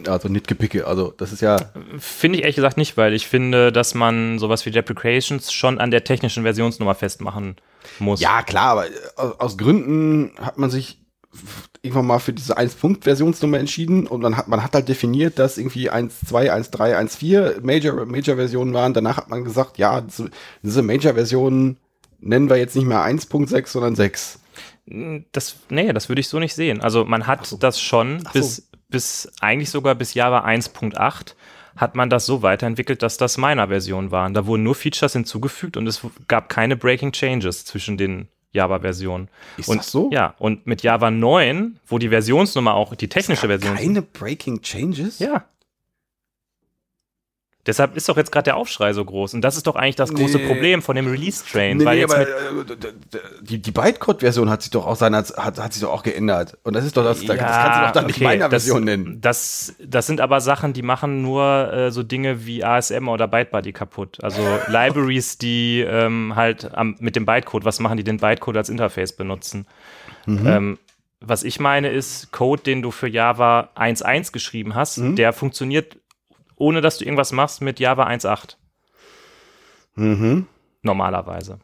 [0.08, 1.58] also nicht Gepicke, also das ist ja,
[2.00, 5.92] finde ich ehrlich gesagt nicht, weil ich finde, dass man sowas wie Deprecations schon an
[5.92, 7.58] der technischen Versionsnummer festmachen
[8.00, 8.22] muss.
[8.22, 8.92] ja klar, aber äh,
[9.40, 11.00] aus, Gründen hat man sich
[11.82, 15.92] irgendwann mal für diese 1-Punkt-Versionsnummer entschieden und dann hat man hat halt definiert, dass irgendwie
[15.92, 18.94] 1.2, 1.3, 1.4 Major, Major-Versionen waren.
[18.94, 21.78] Danach hat man gesagt, ja, diese, Major-Versionen
[22.20, 24.40] nennen wir jetzt nicht mehr 1.6, sondern 6.
[25.32, 26.82] Das, nee, das würde ich so nicht sehen.
[26.82, 28.30] Also man hat das schon so.
[28.34, 31.36] bis, bis, eigentlich sogar bis Java 1.8
[31.76, 34.34] hat man das so weiterentwickelt, dass das Minor-Versionen waren.
[34.34, 39.30] Da wurden nur Features hinzugefügt und es gab keine Breaking Changes zwischen den Java-Versionen.
[39.58, 40.10] Ist und, das so?
[40.12, 45.20] Ja, und mit Java 9, wo die Versionsnummer auch die technische Version Keine Breaking Changes?
[45.20, 45.46] Ja.
[47.68, 49.34] Deshalb ist doch jetzt gerade der Aufschrei so groß.
[49.34, 50.48] Und das ist doch eigentlich das große Nee.
[50.48, 51.78] Problem von dem Release-Train.
[51.78, 52.94] Nee, weil nee, jetzt aber äh,
[53.42, 56.58] die, die Bytecode-Version hat sich doch auch seiner, hat, hat sich doch auch geändert.
[56.64, 58.84] Und das ist doch das, das kannst du doch dann nicht okay, meiner das, Version
[58.86, 59.20] nennen.
[59.22, 63.74] Das, das sind aber Sachen, die machen nur äh, so Dinge wie ASM oder Bytebuddy
[63.74, 64.24] kaputt.
[64.24, 68.70] Also Libraries, die ähm, halt am, mit dem Bytecode, was machen die den Bytecode als
[68.70, 69.68] Interface benutzen?
[70.26, 70.48] Mhm.
[70.48, 70.78] Ähm,
[71.20, 75.16] was ich meine ist, Code, den du für Java 1.1 geschrieben hast, Mhm.
[75.16, 75.98] der funktioniert,
[76.58, 78.58] ohne dass du irgendwas machst, mit Java 1.8.
[79.96, 80.48] Mhm.
[80.84, 81.60] normalerweise.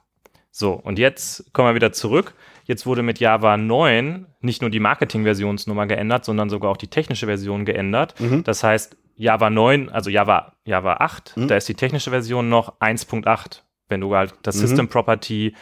[0.52, 2.34] So, und jetzt kommen wir wieder zurück.
[2.66, 7.26] Jetzt wurde mit Java 9 nicht nur die Marketing-Versionsnummer geändert, sondern sogar auch die technische
[7.28, 8.20] Version geändert.
[8.20, 8.44] Mhm.
[8.44, 11.48] Das heißt, Java 9, also Java, Java 8, Mhm.
[11.48, 13.64] da ist die technische Version noch 1.8.
[13.88, 14.60] Wenn du halt das Mhm.
[14.62, 15.56] System Property,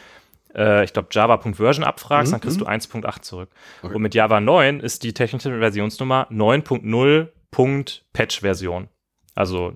[0.56, 2.34] äh, ich glaube, Java.version abfragst, Mhm.
[2.36, 3.50] dann kriegst du 1.8 zurück.
[3.84, 3.94] Okay.
[3.96, 8.88] Und mit Java 9 ist die technische Versionsnummer 9.0.patch-Version.
[9.36, 9.74] Also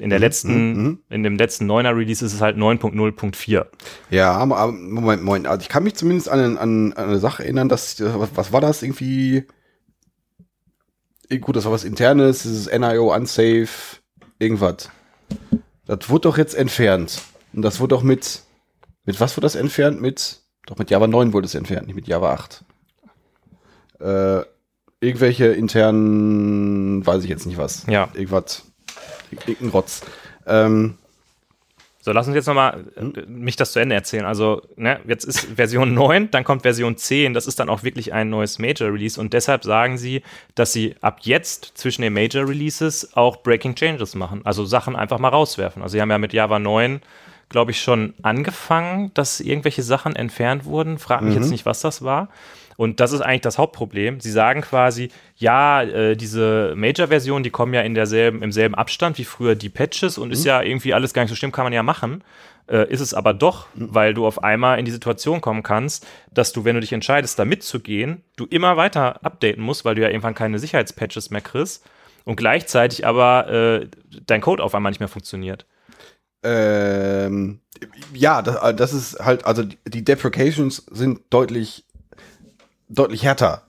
[0.00, 0.98] in der Mhm, letzten, mhm.
[1.10, 3.66] in dem letzten 9er Release ist es halt 9.0.4.
[4.10, 5.46] Ja, aber, Moment, Moment.
[5.48, 8.52] Also ich kann mich zumindest an, an, an eine Sache erinnern, dass, äh, was, was
[8.52, 9.46] war das irgendwie?
[11.28, 13.98] Eh, Gut, das war was internes, dieses NIO unsafe,
[14.38, 14.90] irgendwas.
[15.86, 17.20] Das wurde doch jetzt entfernt.
[17.52, 18.42] Und das wurde doch mit,
[19.04, 20.00] Mit was wurde das entfernt?
[20.00, 22.64] Mit, doch mit Java 9 wurde es entfernt, nicht mit Java 8.
[24.00, 24.42] Äh,
[25.00, 27.86] irgendwelche internen, weiß ich jetzt nicht was.
[27.86, 28.08] Ja.
[28.14, 28.64] Irgendwas,
[29.32, 30.02] irgendein Rotz.
[30.46, 30.96] Ähm,
[32.00, 34.24] So, lass uns jetzt nochmal äh, mich das zu Ende erzählen.
[34.24, 38.12] Also, ne, jetzt ist Version 9, dann kommt Version 10, das ist dann auch wirklich
[38.12, 40.22] ein neues Major Release und deshalb sagen sie,
[40.54, 44.40] dass sie ab jetzt zwischen den Major Releases auch Breaking Changes machen.
[44.44, 45.82] Also Sachen einfach mal rauswerfen.
[45.82, 47.02] Also, sie haben ja mit Java 9,
[47.50, 50.98] glaube ich, schon angefangen, dass irgendwelche Sachen entfernt wurden.
[50.98, 52.28] Frag mich jetzt nicht, was das war.
[52.78, 54.20] Und das ist eigentlich das Hauptproblem.
[54.20, 59.18] Sie sagen quasi, ja, äh, diese Major-Versionen, die kommen ja in derselben, im selben Abstand
[59.18, 61.72] wie früher die Patches und ist ja irgendwie alles gar nicht so schlimm, kann man
[61.72, 62.22] ja machen.
[62.68, 66.52] Äh, ist es aber doch, weil du auf einmal in die Situation kommen kannst, dass
[66.52, 70.08] du, wenn du dich entscheidest, da mitzugehen, du immer weiter updaten musst, weil du ja
[70.08, 71.84] irgendwann keine Sicherheitspatches mehr kriegst
[72.24, 73.88] und gleichzeitig aber äh,
[74.24, 75.66] dein Code auf einmal nicht mehr funktioniert.
[76.44, 77.58] Ähm,
[78.14, 81.84] ja, das, das ist halt, also die Deprecations sind deutlich,
[82.88, 83.62] deutlich härter.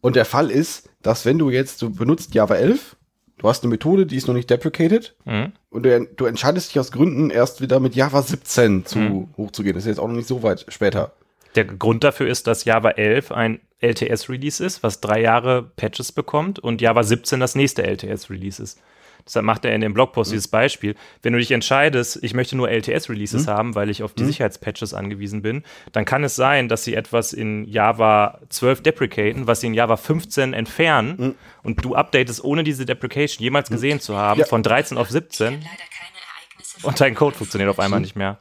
[0.00, 2.96] Und der Fall ist, dass wenn du jetzt, du benutzt Java 11,
[3.38, 5.52] du hast eine Methode, die ist noch nicht deprecated, Mhm.
[5.70, 9.28] und du, du entscheidest dich aus Gründen erst wieder mit Java 17 zu, Mhm.
[9.36, 9.74] hochzugehen.
[9.74, 11.12] Das ist jetzt auch noch nicht so weit später.
[11.56, 16.58] Der Grund dafür ist, dass Java 11 ein LTS-Release ist, was drei Jahre Patches bekommt
[16.58, 18.78] und Java 17 das nächste LTS-Release ist.
[19.26, 20.94] Deshalb macht er in dem Blogpost dieses Beispiel.
[21.22, 25.42] Wenn du dich entscheidest, ich möchte nur LTS-Releases haben, weil ich auf die Sicherheitspatches angewiesen
[25.42, 29.74] bin, dann kann es sein, dass sie etwas in Java 12 deprecaten, was sie in
[29.74, 34.46] Java 15 entfernen und du updatest, ohne diese Deprecation jemals gesehen zu haben, Ja.
[34.46, 38.38] von 13 auf 17 leider keine Ereignisse und dein Code funktioniert auf einmal nicht mehr.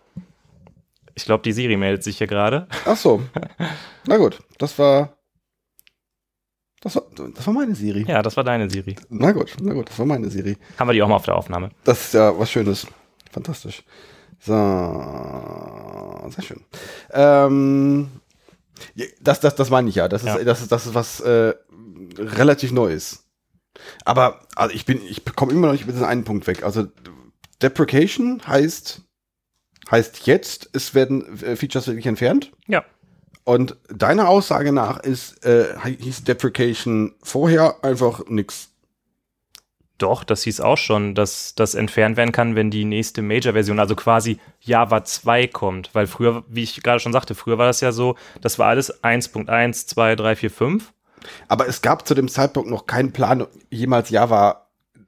[1.16, 2.68] Ich glaube, die Siri meldet sich hier gerade.
[2.86, 3.22] Ach so.
[4.08, 5.18] Na gut, das war,
[6.82, 7.04] das war,
[7.36, 8.06] das war meine Siri.
[8.08, 8.96] Ja, das war deine Siri.
[9.10, 10.58] Na gut, na gut, das war meine Siri.
[10.78, 11.72] Haben wir die auch mal auf der Aufnahme.
[11.84, 12.88] Das ist ja was Schönes.
[13.32, 13.84] Fantastisch.
[14.42, 14.54] So,
[16.30, 16.62] sehr schön.
[17.12, 18.10] Ähm,
[19.22, 20.08] das, das, das meine ich ja.
[20.08, 20.44] Das ist, Ja.
[20.44, 21.54] das ist, das ist was äh,
[22.18, 23.26] relativ Neues.
[24.06, 26.64] Aber also ich bin, ich komme immer noch nicht mit diesem einen Punkt weg.
[26.64, 26.88] Also
[27.62, 29.02] Deprecation heißt
[29.92, 32.52] heißt jetzt, es werden äh, Features wirklich entfernt.
[32.68, 32.86] Ja.
[33.44, 38.70] Und deiner Aussage nach ist äh, hieß Deprecation vorher einfach nix.
[40.00, 43.96] Doch, das hieß auch schon, dass das entfernt werden kann, wenn die nächste Major-Version, also
[43.96, 45.90] quasi Java 2 kommt.
[45.94, 49.04] Weil früher, wie ich gerade schon sagte, früher war das ja so, das war alles
[49.04, 50.94] 1.1, 2, 3, 4, 5.
[51.50, 54.68] Aber es gab zu dem Zeitpunkt noch keinen Plan, jemals Java,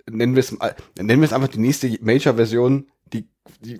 [0.09, 0.51] nennen wir es,
[0.97, 3.29] nennen wir es einfach die nächste Major-Version, die,
[3.61, 3.79] die,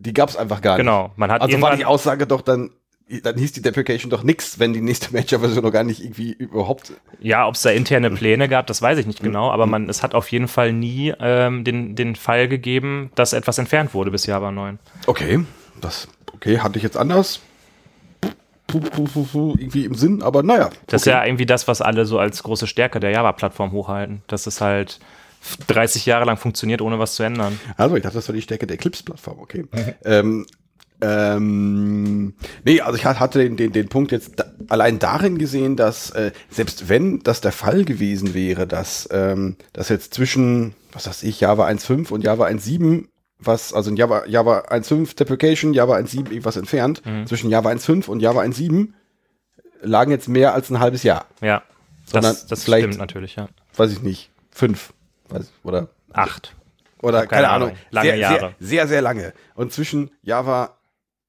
[0.00, 0.80] die gab es einfach gar nicht.
[0.80, 1.12] Genau.
[1.14, 2.70] Man hat Also war die Aussage doch dann,
[3.20, 6.92] dann hieß die Deprecation doch nix, wenn die nächste Major-Version noch gar nicht irgendwie überhaupt.
[7.20, 8.16] ja, ob es da interne Hm.
[8.16, 11.12] Pläne gab, das weiß ich nicht genau, aber man, es hat auf jeden Fall nie
[11.20, 14.78] ähm, den, den Fall gegeben, dass etwas entfernt wurde bis Java 9.
[15.06, 15.44] Okay,
[15.80, 17.40] das, okay, hatte ich jetzt anders.
[18.74, 20.70] Irgendwie im Sinn, aber naja.
[20.70, 20.96] Das okay.
[20.96, 24.22] ist ja irgendwie das, was alle so als große Stärke der Java-Plattform hochhalten.
[24.28, 24.98] Dass es halt
[25.66, 27.60] 30 Jahre lang funktioniert, ohne was zu ändern.
[27.76, 29.66] Also, ich dachte, das war die Stärke der Eclipse-Plattform, okay.
[30.04, 30.46] ähm,
[31.02, 32.34] ähm,
[32.64, 36.32] nee, also ich hatte den, den, den Punkt jetzt da, allein darin gesehen, dass äh,
[36.50, 41.40] selbst wenn das der Fall gewesen wäre, dass, ähm, dass jetzt zwischen, was weiß ich,
[41.40, 43.06] Java 1.5 und Java 1.7
[43.44, 48.20] was, also in Java, Java 1.5 Deprecation, Java 1.7 irgendwas entfernt, zwischen Java 1.5 und
[48.20, 48.90] Java 1.7
[49.80, 51.26] lagen jetzt mehr als ein halbes Jahr.
[51.40, 51.62] Ja,
[52.06, 53.48] Sondern das, das vielleicht- stimmt natürlich, ja.
[53.76, 54.92] Weiß ich nicht, fünf,
[55.28, 56.54] weiß, oder Acht.
[57.02, 57.68] oder keine, Keine Ahnung.
[57.70, 57.80] Ahnung.
[57.90, 58.54] Lange sehr, Jahre.
[58.60, 59.32] Sehr, sehr, sehr lange.
[59.56, 60.76] Und zwischen Java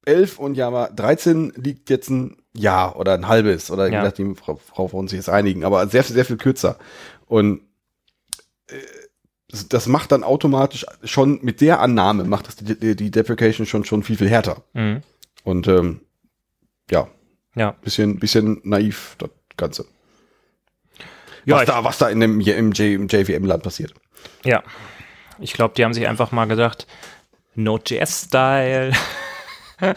[0.05, 4.03] 11 und Java 13 liegt jetzt ein Jahr oder ein halbes oder je Ja.
[4.03, 6.77] nachdem, Frau, Frau wir uns jetzt einigen, aber sehr, sehr viel kürzer.
[7.25, 7.61] Und
[8.67, 8.75] äh,
[9.49, 13.85] das- macht dann automatisch schon mit der Annahme, macht das die, die, die Deprecation schon,
[13.85, 14.63] schon viel, viel härter.
[14.73, 15.01] Mhm.
[15.43, 16.01] Und ähm,
[16.91, 17.07] ja,
[17.55, 17.71] Ja.
[17.81, 19.85] bisschen, bisschen naiv, das Ganze.
[21.45, 23.93] Ja, was, da, was da in dem, im, J, im JVM-Land passiert.
[24.45, 24.63] ja.
[25.39, 26.87] ich glaube, die haben sich einfach mal gedacht,
[27.55, 28.93] Node.js-Style.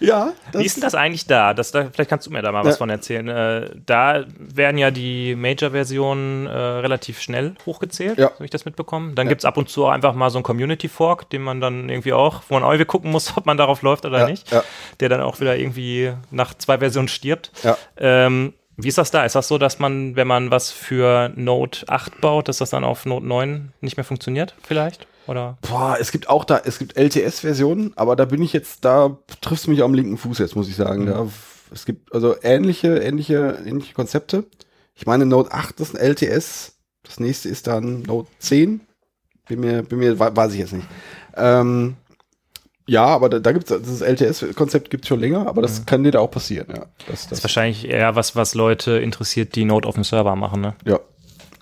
[0.00, 1.54] Ja, Wie ist denn das eigentlich da?
[1.54, 1.88] Das, da?
[1.92, 2.78] Vielleicht kannst du mir da mal was Ja.
[2.78, 3.28] von erzählen.
[3.28, 8.32] Äh, da werden ja die Major-Versionen äh, relativ schnell hochgezählt, Ja.
[8.34, 9.14] habe ich das mitbekommen.
[9.14, 11.88] Dann gibt es ab und zu auch einfach mal so einen Community-Fork, den man dann
[11.88, 14.50] irgendwie auch, wo man irgendwie gucken muss, ob man darauf läuft oder Ja, nicht.
[14.50, 14.64] ja.
[14.98, 17.52] Der dann auch wieder irgendwie nach zwei Versionen stirbt.
[17.62, 17.76] Ja.
[17.96, 19.24] Ähm, wie ist das da?
[19.24, 22.82] Ist das so, dass man, wenn man was für Node 8 baut, dass das dann
[22.82, 25.06] auf Node 9 nicht mehr funktioniert, vielleicht?
[25.26, 25.56] Oder?
[25.62, 29.66] Boah, es gibt auch da, es gibt LTS-Versionen, aber da bin ich jetzt, da triffst
[29.66, 31.06] du mich am linken Fuß jetzt, muss ich sagen.
[31.06, 31.26] Da,
[31.72, 34.44] es gibt also ähnliche, ähnliche, ähnliche Konzepte.
[34.94, 36.72] Ich meine, Node 8 ist ein LTS,
[37.04, 38.80] das nächste ist dann Node 10.
[39.48, 40.86] Bin mir, bin mir, we- weiß ich jetzt nicht.
[41.36, 41.94] Ähm,
[42.88, 46.02] Ja, aber da, da gibt es das LTS-Konzept gibt es schon länger, aber das kann
[46.02, 46.86] dir da auch passieren, ja.
[47.06, 50.34] Das, Das das, ist wahrscheinlich eher was, was Leute interessiert, die Node auf dem Server
[50.34, 50.74] machen, ne?
[50.84, 50.98] ja.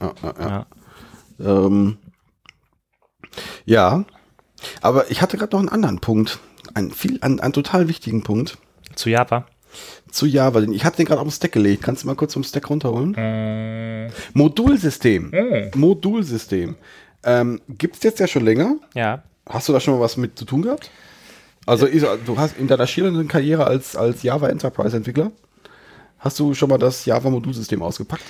[0.00, 0.66] Ja, ja, ja.
[1.38, 1.66] Ja.
[1.66, 1.98] Ähm,
[3.64, 4.04] ja,
[4.82, 6.38] aber ich hatte gerade noch einen anderen Punkt,
[6.74, 8.58] einen, viel, einen, einen total wichtigen Punkt
[8.94, 9.46] Zu Java.
[10.10, 10.60] zu Java.
[10.62, 11.82] Ich hatte den gerade auf den Stack gelegt.
[11.82, 13.12] Kannst du mal kurz vom Stack runterholen?
[13.12, 15.32] Mm, Modulsystem.
[15.74, 16.76] Modulsystem.
[17.24, 18.76] Ähm, Gibt es jetzt ja schon länger.
[18.94, 19.22] ja.
[19.48, 20.90] Hast du da schon mal was mit zu tun gehabt?
[21.66, 25.32] Also ist- du hast in deiner schillernden Karriere als, als Java Enterprise Entwickler,
[26.20, 28.22] hast du schon mal das Java Modulsystem ausgepackt?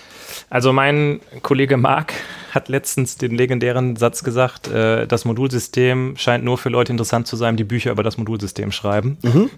[0.48, 2.14] Also mein Kollege Marc
[2.52, 7.36] hat letztens den legendären Satz gesagt, äh, das Modulsystem scheint nur für Leute interessant zu
[7.36, 9.18] sein, die Bücher über das Modulsystem schreiben.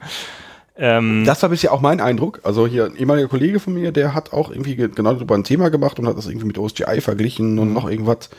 [0.75, 2.41] Ähm, Das war bisher auch mein Eindruck.
[2.45, 5.45] Also hier ein ehemaliger Kollege von mir, der hat auch irgendwie ge- genau darüber ein
[5.45, 8.31] Thema gemacht und hat das irgendwie mit OSGI verglichen und noch irgendwas.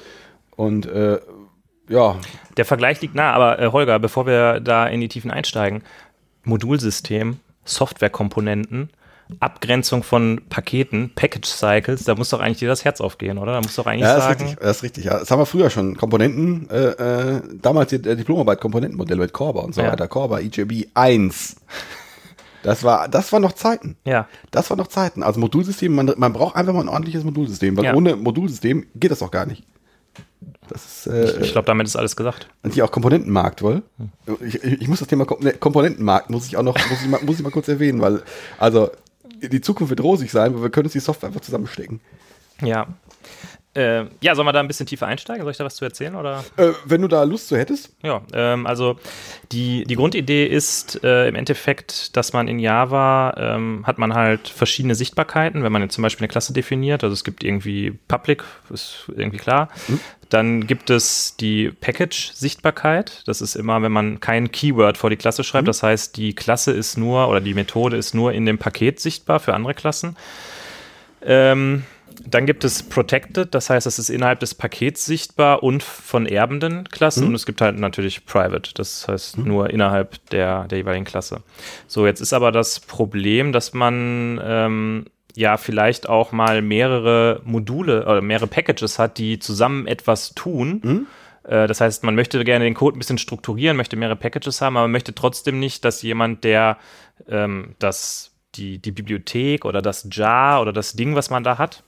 [0.56, 1.20] Und äh,
[1.90, 2.16] ja,
[2.58, 5.84] der Vergleich liegt nah, aber äh, Holger, bevor wir da in die Tiefen einsteigen,
[6.44, 8.90] Modulsystem, Softwarekomponenten,
[9.40, 13.54] Abgrenzung von Paketen, Package Cycles, da muss doch eigentlich dir das Herz aufgehen, oder?
[13.54, 14.60] Da muss doch eigentlich ja das ist sagen, richtig.
[14.60, 15.04] Das ist richtig.
[15.06, 15.20] Ja.
[15.20, 15.98] Das haben wir früher schon.
[15.98, 16.90] Komponenten, äh,
[17.38, 19.92] äh, damals die äh, Diplomarbeit Komponentenmodell mit Corba und so Ja.
[19.92, 20.08] weiter.
[20.08, 21.56] Corba, EJB 1.
[22.64, 23.98] Das war, das war noch Zeiten.
[24.06, 25.22] ja, Das war noch Zeiten.
[25.24, 27.94] Also Modulsystem, man, man braucht einfach mal ein ordentliches Modulsystem, weil Ja.
[27.96, 29.64] ohne Modulsystem geht das auch gar nicht.
[30.70, 32.48] Das ist äh, ich glaube, damit ist alles gesagt.
[32.64, 33.84] und hier auch Komponentenmarkt, wohl.
[34.46, 37.20] Ich, ich, ich muss das Thema ne, Komponentenmarkt muss ich auch noch muss ich mal,
[37.24, 38.22] muss ich mal kurz erwähnen, weil
[38.60, 38.90] also
[39.50, 42.00] die Zukunft wird rosig sein, weil wir können uns die Software einfach zusammenstecken.
[42.62, 42.88] Ja.
[43.76, 45.42] Äh, ja, sollen wir da ein bisschen tiefer einsteigen?
[45.44, 46.16] Soll ich da was zu erzählen?
[46.16, 46.44] Oder?
[46.58, 49.00] Äh, wenn du da Lust zu hättest, Ja, ähm, also
[49.52, 54.48] die, die Grundidee ist äh, im Endeffekt, dass man in Java ähm, hat man halt
[54.48, 58.44] verschiedene Sichtbarkeiten, wenn man jetzt zum Beispiel eine Klasse definiert, also es gibt irgendwie Public,
[58.70, 59.70] ist irgendwie klar.
[60.30, 63.22] Dann gibt es die Package-Sichtbarkeit.
[63.28, 65.68] Das ist immer, wenn man kein Keyword vor die Klasse schreibt.
[65.68, 69.40] Das heißt, die Klasse ist nur oder die Methode ist nur in dem Paket sichtbar
[69.40, 70.16] für andere Klassen.
[71.22, 71.84] Ähm,
[72.26, 76.88] dann gibt es Protected, das heißt, es ist innerhalb des Pakets sichtbar und von erbenden
[76.90, 77.28] Klassen.
[77.28, 81.42] Und es gibt halt natürlich Private, das heißt nur innerhalb der, der jeweiligen Klasse.
[81.88, 85.06] So, jetzt ist aber das Problem, dass man ähm,
[85.36, 91.08] ja vielleicht auch mal mehrere Module oder mehrere Packages hat, die zusammen etwas tun.
[91.44, 94.78] Äh, Das heißt, man möchte gerne den Code ein bisschen strukturieren, möchte mehrere Packages haben,
[94.78, 96.78] aber möchte trotzdem nicht, dass jemand, der
[97.28, 101.84] ähm, das, die, die Bibliothek oder das Jar oder das Ding, was man da hat,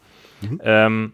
[0.61, 1.13] ähm,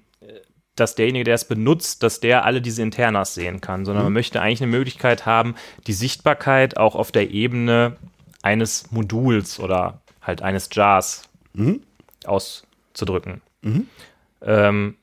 [0.76, 4.42] dass derjenige, der es benutzt, dass der alle diese Internas sehen kann, sondern man möchte
[4.42, 5.56] eigentlich eine Möglichkeit haben,
[5.88, 7.98] die Sichtbarkeit auch auf der Ebene
[8.42, 11.30] eines Moduls oder halt eines Jars
[12.26, 13.42] auszudrücken.
[14.42, 14.96] Ähm,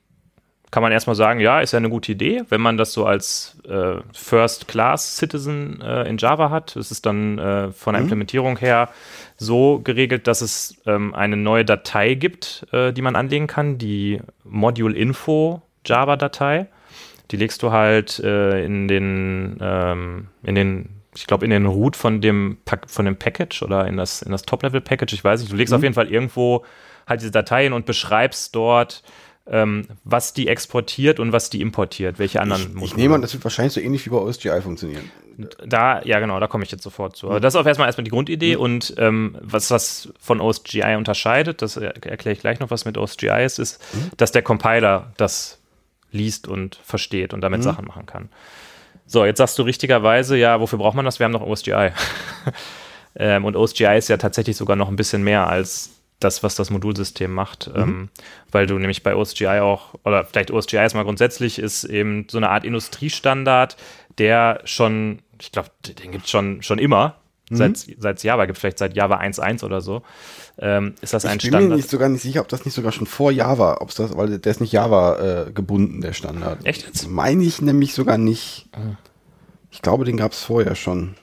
[0.71, 3.57] kann man erstmal sagen, ja, ist ja eine gute Idee, wenn man das so als
[3.67, 6.75] äh, First-Class-Citizen äh, in Java hat.
[6.75, 8.89] Es ist dann äh, von der Implementierung her
[9.37, 14.21] so geregelt, dass es ähm, eine neue Datei gibt, äh, die man anlegen kann, die
[14.43, 16.67] Module-Info Java-Datei.
[17.31, 21.95] Die legst du halt äh, in den, ähm, in den, ich glaube, in den Root
[21.95, 25.51] von dem, Pack, von dem Package oder in das, in das Top-Level-Package, ich weiß nicht,
[25.51, 26.63] du legst auf jeden Fall irgendwo
[27.07, 29.03] halt diese Dateien und beschreibst dort,
[29.49, 33.43] ähm, was die exportiert und was die importiert, welche anderen ich nehme an, das wird
[33.43, 35.09] wahrscheinlich so ähnlich wie bei OSGI funktionieren.
[35.65, 37.27] da, ja genau, da komme ich jetzt sofort zu.
[37.29, 41.61] Aber das ist auch erstmal erstmal die Grundidee und ähm, was was von OSGI unterscheidet,
[41.61, 43.81] das er- erkläre ich gleich noch, was mit OSGI ist, ist,
[44.17, 45.59] dass der Compiler das
[46.11, 48.29] liest und versteht und damit Sachen machen kann.
[49.05, 51.17] So, jetzt sagst du richtigerweise, ja, wofür braucht man das?
[51.19, 51.89] Wir haben noch OSGI.
[53.15, 56.69] ähm, und OSGI ist ja tatsächlich sogar noch ein bisschen mehr als das, was das
[56.69, 58.09] Modulsystem macht, ähm,
[58.51, 62.49] weil du nämlich bei OSGI auch, oder vielleicht OSGI erstmal grundsätzlich, ist eben so eine
[62.49, 63.77] Art Industriestandard,
[64.17, 67.15] der schon, ich glaube, den gibt es schon, schon immer,
[67.49, 70.03] seit es Java gibt, vielleicht seit Java 1.1 oder so,
[70.59, 71.77] ähm, ist das ein Ich bin mir Standard.
[71.77, 74.51] nicht sogar nicht sicher, ob das nicht sogar schon vor Java, ob das, weil der
[74.51, 76.65] ist nicht Java äh, gebunden, der Standard.
[76.65, 77.07] Echt jetzt?
[77.07, 78.67] Meine ich nämlich sogar nicht.
[79.71, 81.15] Ich glaube, den gab es vorher schon.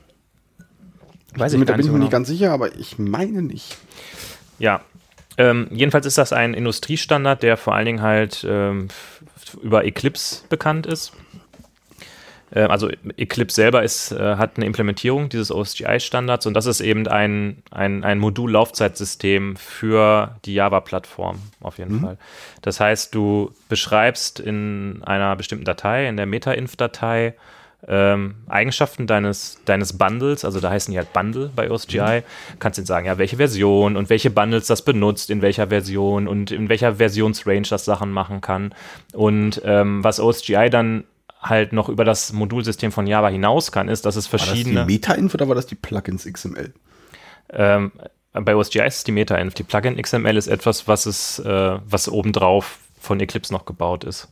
[1.35, 2.05] Weiß da ich gar bin ich mir genau.
[2.05, 3.77] nicht ganz sicher, aber ich meine nicht.
[4.59, 4.81] Ja.
[5.39, 8.89] Ähm, jedenfalls ist das ein Industriestandard, der vor allen Dingen halt ähm,
[9.63, 11.13] über Eclipse bekannt ist.
[12.53, 17.07] Ähm, also Eclipse selber ist, äh, hat eine Implementierung dieses OSGI-Standards und das ist eben
[17.09, 22.19] ein, ein, ein Modul-Laufzeitsystem für die Java-Plattform auf jeden Fall.
[22.63, 27.35] Das heißt, du beschreibst in einer bestimmten Datei, in der Meta-Inf-Datei,
[27.89, 32.23] ähm, Eigenschaften deines, deines Bundles, also da heißen die halt Bundle bei OSGI,
[32.59, 36.51] kannst ihnen sagen, ja, welche Version und welche Bundles das benutzt, in welcher Version und
[36.51, 38.75] in welcher Versionsrange das Sachen machen kann.
[39.13, 41.05] Und ähm, was OSGI dann
[41.41, 44.55] halt noch über das Modulsystem von Java hinaus kann, ist, dass es War das die
[44.55, 44.85] verschiedene.
[44.85, 46.73] Meta-Inf oder war das die Plugins XML?
[47.51, 47.93] Ähm,
[48.33, 49.55] bei OSGI ist es die Meta-Inf.
[49.55, 54.29] Die Plugin XML ist etwas, was es, äh, was obendrauf von Eclipse noch gebaut ist.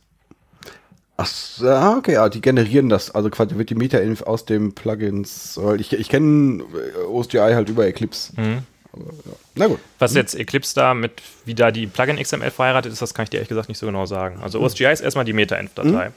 [1.17, 1.29] Ach,
[1.63, 3.13] ah, okay, ja, die generieren das.
[3.13, 5.57] Also quasi wird die Meta-Inf aus dem Plugins.
[5.61, 8.33] weil Ich, ich kenne äh, OSGI halt über Eclipse.
[8.35, 8.63] Mhm.
[8.91, 9.33] Aber, ja.
[9.55, 9.79] Na gut.
[9.99, 13.29] Was jetzt Eclipse da mit, wie da die Plugin XML verheiratet ist, das kann ich
[13.29, 14.39] dir ehrlich gesagt nicht so genau sagen.
[14.41, 16.11] Also OSGI ist erstmal die Meta-Inf-Datei.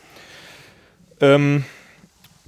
[1.20, 1.64] Ähm,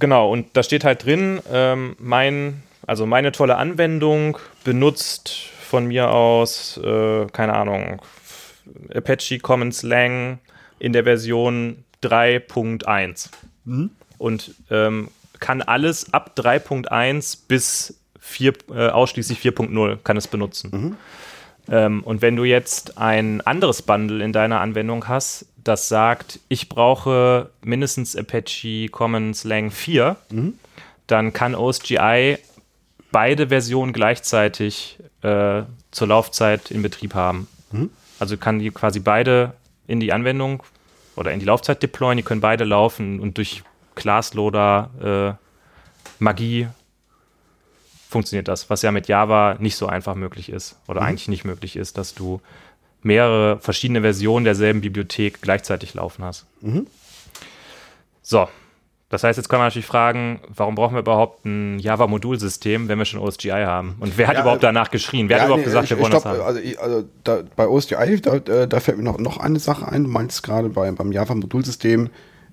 [0.00, 5.30] genau, und da steht halt drin, ähm, mein, also meine tolle Anwendung benutzt
[5.68, 8.02] von mir aus, äh, keine Ahnung,
[8.92, 10.38] Apache Commons Lang
[10.80, 13.30] in der Version 3.1
[14.18, 15.08] und ähm,
[15.38, 20.70] kann alles ab 3.1 bis 4, äh, ausschließlich 4.0 kann es benutzen.
[21.68, 26.68] Ähm, und wenn du jetzt ein anderes Bundle in deiner Anwendung hast, das sagt, ich
[26.68, 30.16] brauche mindestens Apache Commons Lang 4,
[31.06, 32.38] dann kann OSGI
[33.12, 37.46] beide Versionen gleichzeitig äh, zur Laufzeit in Betrieb haben.
[38.18, 39.54] Also kann die quasi beide
[39.86, 40.62] in die Anwendung
[41.16, 43.62] oder in die Laufzeit deployen, die können beide laufen und durch
[43.94, 45.44] Classloader äh,
[46.18, 46.68] Magie
[48.08, 51.76] funktioniert das, was ja mit Java nicht so einfach möglich ist oder eigentlich nicht möglich
[51.76, 52.40] ist, dass du
[53.02, 56.46] mehrere verschiedene Versionen derselben Bibliothek gleichzeitig laufen hast.
[58.22, 58.48] So,
[59.10, 63.04] das heißt, jetzt kann man natürlich fragen, warum brauchen wir überhaupt ein Java-Modulsystem, wenn wir
[63.04, 63.96] schon OSGI haben?
[63.98, 65.28] Und wer hat Ja, überhaupt äh, danach geschrien?
[65.28, 66.40] Wer hat überhaupt nee, gesagt, ich, wir ich wollen glaub, das haben?
[66.46, 69.86] Also, ich, also da, bei OSGI, da, äh, da fällt mir noch, noch eine Sache
[69.88, 70.04] ein.
[70.04, 72.08] Du meinst gerade bei, beim Java-Modulsystem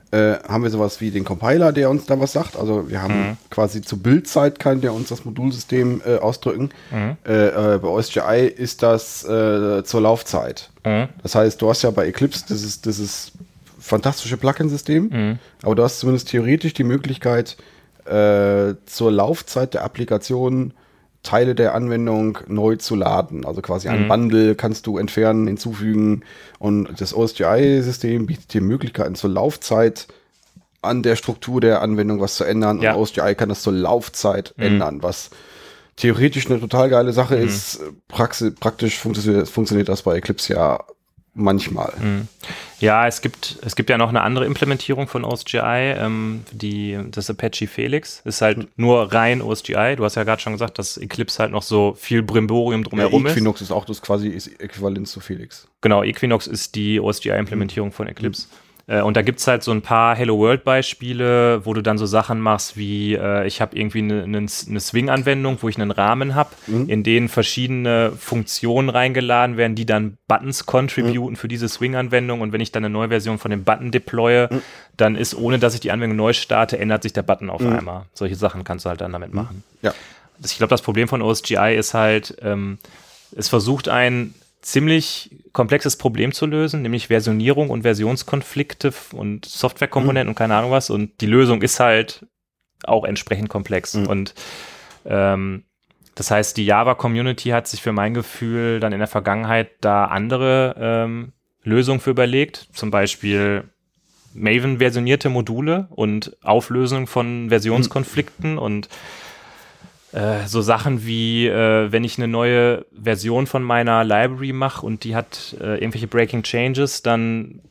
[0.10, 2.56] äh, haben wir sowas wie den Compiler, der uns da was sagt.
[2.56, 3.38] Also wir haben Mhm.
[3.50, 6.70] quasi zur Bildzeit kann der uns das Modulsystem äh, ausdrücken.
[6.92, 7.18] Mhm.
[7.28, 10.70] Äh, äh, bei OSGI ist das äh, zur Laufzeit.
[10.86, 11.10] Mhm.
[11.22, 13.34] Das heißt, du hast ja bei Eclipse dieses, dieses
[13.88, 15.40] fantastische Plugin-System, Mhm.
[15.64, 17.58] aber du hast zumindest theoretisch die Möglichkeit,
[18.06, 20.74] äh, zur Laufzeit der Applikation
[21.24, 23.46] Teile der Anwendung neu zu laden.
[23.46, 24.08] Also quasi ein Mhm.
[24.08, 26.22] Bundle kannst du entfernen, hinzufügen
[26.60, 30.08] und das OSGI-System bietet dir Möglichkeiten zur Laufzeit
[30.82, 32.94] an der Struktur der Anwendung was zu ändern Ja.
[32.94, 34.64] und OSGI kann das zur Laufzeit Mhm.
[34.64, 35.32] ändern, was
[35.98, 37.82] theoretisch eine total geile Sache ist.
[38.08, 40.80] Praxi praktisch funktioniert, funktioniert das bei Eclipse ja
[41.38, 41.94] manchmal.
[42.80, 47.30] Ja, es gibt, es gibt ja noch eine andere Implementierung von OSGI, ähm, die, das
[47.30, 48.22] Apache Felix.
[48.24, 49.96] Ist halt nur rein OSGI.
[49.96, 53.26] Du hast ja gerade schon gesagt, dass Eclipse halt noch so viel Brimborium Ja, drumherum
[53.26, 53.34] ist.
[53.34, 55.68] Equinox ist auch das quasi Äquivalent zu Felix.
[55.82, 58.48] Genau, Equinox ist die OSGI-Implementierung von Eclipse.
[58.88, 62.40] Äh, und da gibt's halt so ein paar Hello World-Beispiele, wo du dann so Sachen
[62.40, 66.50] machst wie, äh, ich habe irgendwie eine ne, ne Swing-Anwendung, wo ich einen Rahmen habe,
[66.88, 72.42] in denen verschiedene Funktionen reingeladen werden, die dann Buttons contributen für diese Swing-Anwendung.
[72.42, 74.48] Und wenn ich dann eine neue Version von dem Button deploye,
[74.96, 78.06] dann ist, ohne dass ich die Anwendung neu starte, ändert sich der Button auf einmal.
[78.14, 79.94] Solche Sachen kannst du halt dann damit machen Ja.
[80.44, 82.78] ich glaube, das Problem von OSGI ist halt, ähm,
[83.36, 90.36] es versucht ein ziemlich komplexes Problem zu lösen, nämlich Versionierung und Versionskonflikte und Softwarekomponenten und
[90.36, 90.90] keine Ahnung was.
[90.90, 92.26] Und die Lösung ist halt
[92.84, 93.96] auch entsprechend komplex.
[93.96, 94.34] Und
[95.06, 95.64] ähm,
[96.16, 100.76] das heißt, die Java-Community hat sich für mein Gefühl dann in der Vergangenheit da andere
[100.80, 102.68] ähm, Lösungen für überlegt.
[102.74, 103.66] Zum Beispiel
[104.34, 108.90] Maven-versionierte Module und Auflösung von Versionskonflikten und
[110.14, 115.04] äh, so Sachen wie, äh, wenn ich eine neue Version von meiner Library mache und
[115.04, 117.62] die hat äh, irgendwelche Breaking Changes, dann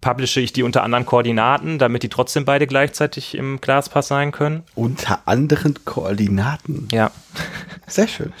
[0.00, 4.64] publishe ich die unter anderen Koordinaten, damit die trotzdem beide gleichzeitig im ClassPass sein können.
[4.74, 6.88] Unter anderen Koordinaten.
[6.90, 7.10] Ja.
[7.86, 8.32] Sehr schön.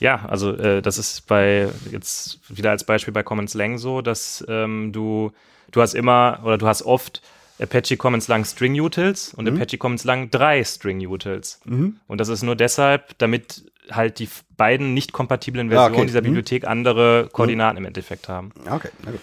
[0.00, 4.44] Ja, also äh, das ist bei jetzt wieder als Beispiel bei Commons Lang so, dass
[4.48, 5.32] ähm, du
[5.70, 7.22] du hast immer oder du hast oft
[7.62, 11.60] Apache Commons Lang String Utils und Apache Commons Lang drei String Utils.
[11.64, 16.06] Und das ist nur deshalb, damit halt die beiden nicht kompatiblen Ah, Versionen okay.
[16.06, 16.24] dieser Mhm.
[16.26, 18.52] Bibliothek andere Koordinaten im Endeffekt haben.
[18.68, 19.20] Okay, na gut.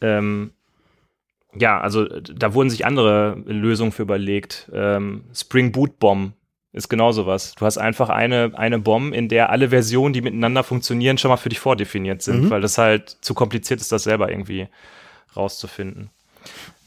[0.00, 0.52] Ähm,
[1.54, 4.70] ja, also da wurden sich andere Lösungen für überlegt.
[4.72, 6.32] Ähm, Spring Boot Bomb
[6.72, 7.54] ist genau sowas.
[7.58, 11.36] Du hast einfach eine, eine Bomb, in der alle Versionen, die miteinander funktionieren, schon mal
[11.36, 14.68] für dich vordefiniert sind, weil das halt zu kompliziert ist, das selber irgendwie
[15.36, 16.10] rauszufinden.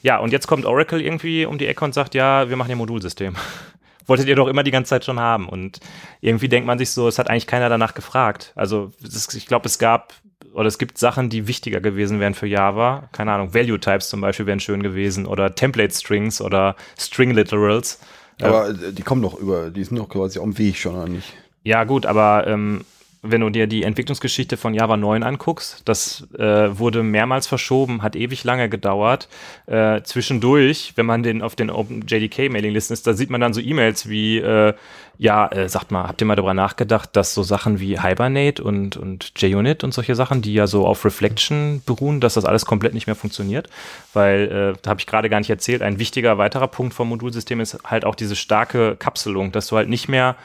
[0.04, 2.76] Ja, und jetzt kommt Oracle irgendwie um die Ecke und sagt, ja, wir machen ihr
[2.76, 3.36] Modulsystem.
[4.06, 5.48] Wolltet ihr doch immer die ganze Zeit schon haben.
[5.48, 5.80] Und
[6.20, 8.52] irgendwie denkt man sich so, es hat eigentlich keiner danach gefragt.
[8.56, 10.14] Also es, ich glaube, es gab
[10.54, 13.10] oder es gibt Sachen, die wichtiger gewesen wären für Java.
[13.14, 18.00] Keine Ahnung, Value Types zum Beispiel wären schön gewesen oder Template Strings oder String Literals.
[18.42, 21.34] Aber äh, die kommen doch über, die sind doch quasi am Weg schon, oder nicht?
[21.64, 22.84] Ja, gut, aber ähm,
[23.26, 28.18] wenn du dir die Entwicklungsgeschichte von Java 9 anguckst, das äh, wurde mehrmals verschoben, hat
[28.18, 29.30] ewig lange gedauert.
[29.66, 34.10] Äh, zwischendurch, wenn man den auf den OpenJDK-Mailinglisten ist, da sieht man dann so E-Mails
[34.10, 34.74] wie, äh,
[35.18, 38.98] ja, äh, sagt mal, habt ihr mal darüber nachgedacht, dass so Sachen wie Hibernate und,
[38.98, 42.94] und JUnit und solche Sachen, die ja so auf Reflection beruhen, dass das alles komplett
[42.94, 43.70] nicht mehr funktioniert?
[44.12, 47.62] Weil, äh, da habe ich gerade gar nicht erzählt, ein wichtiger weiterer Punkt vom Modulsystem
[47.62, 50.36] ist halt auch diese starke Kapselung, dass du halt nicht mehr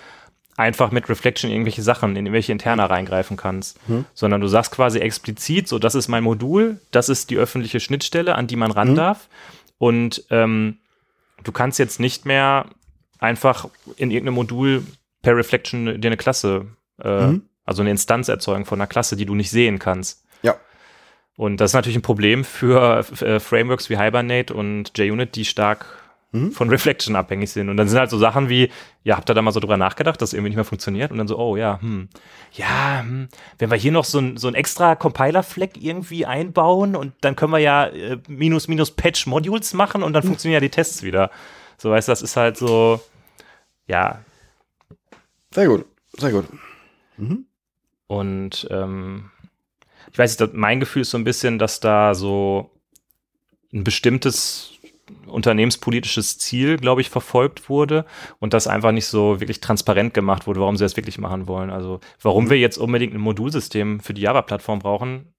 [0.59, 4.05] einfach mit Reflection irgendwelche Sachen in irgendwelche Interna reingreifen kannst, Hm.
[4.13, 8.35] sondern du sagst quasi explizit, so das ist mein Modul, das ist die öffentliche Schnittstelle,
[8.35, 8.95] an die man ran Hm.
[8.97, 9.29] darf
[9.79, 10.79] und ähm,
[11.45, 12.67] du kannst jetzt nicht mehr
[13.21, 14.85] einfach in irgendeinem Modul
[15.23, 16.67] per Reflection dir eine Klasse,
[17.03, 17.43] äh, Mhm.
[17.65, 20.25] also eine Instanz erzeugen von einer Klasse, die du nicht sehen kannst.
[20.43, 20.57] Ja.
[21.37, 25.87] Und das ist natürlich ein Problem für äh, Frameworks wie Hibernate und JUnit, die stark
[26.31, 26.53] Mhm.
[26.53, 27.71] von Reflection abhängig sind.
[27.71, 28.71] Und dann sind halt so Sachen wie,
[29.03, 31.11] ja, habt ihr da mal so drüber nachgedacht, dass irgendwie nicht mehr funktioniert?
[31.11, 32.09] Und dann so, oh ja, hm,
[32.53, 37.15] ja, hm, wenn wir hier noch so ein, so ein extra Compiler-Fleck irgendwie einbauen und
[37.23, 40.71] dann können wir ja äh, minus minus Patch Modules machen und dann funktionieren ja die
[40.71, 41.31] Tests wieder.
[41.79, 43.01] So, weißt du, das ist halt so,
[43.87, 44.21] ja,
[45.55, 45.87] Sehr gut,
[46.19, 46.47] sehr gut.
[48.07, 49.31] Und ähm,
[50.13, 52.71] ich weiß nicht, mein Gefühl ist so ein bisschen, dass da so
[53.73, 54.73] ein bestimmtes
[55.29, 58.05] unternehmenspolitisches Ziel, glaube ich, verfolgt wurde
[58.39, 61.71] und das einfach nicht so wirklich transparent gemacht wurde, warum sie das wirklich machen wollen.
[61.71, 65.33] Also warum wir jetzt unbedingt ein Modulsystem für die Java-Plattform brauchen,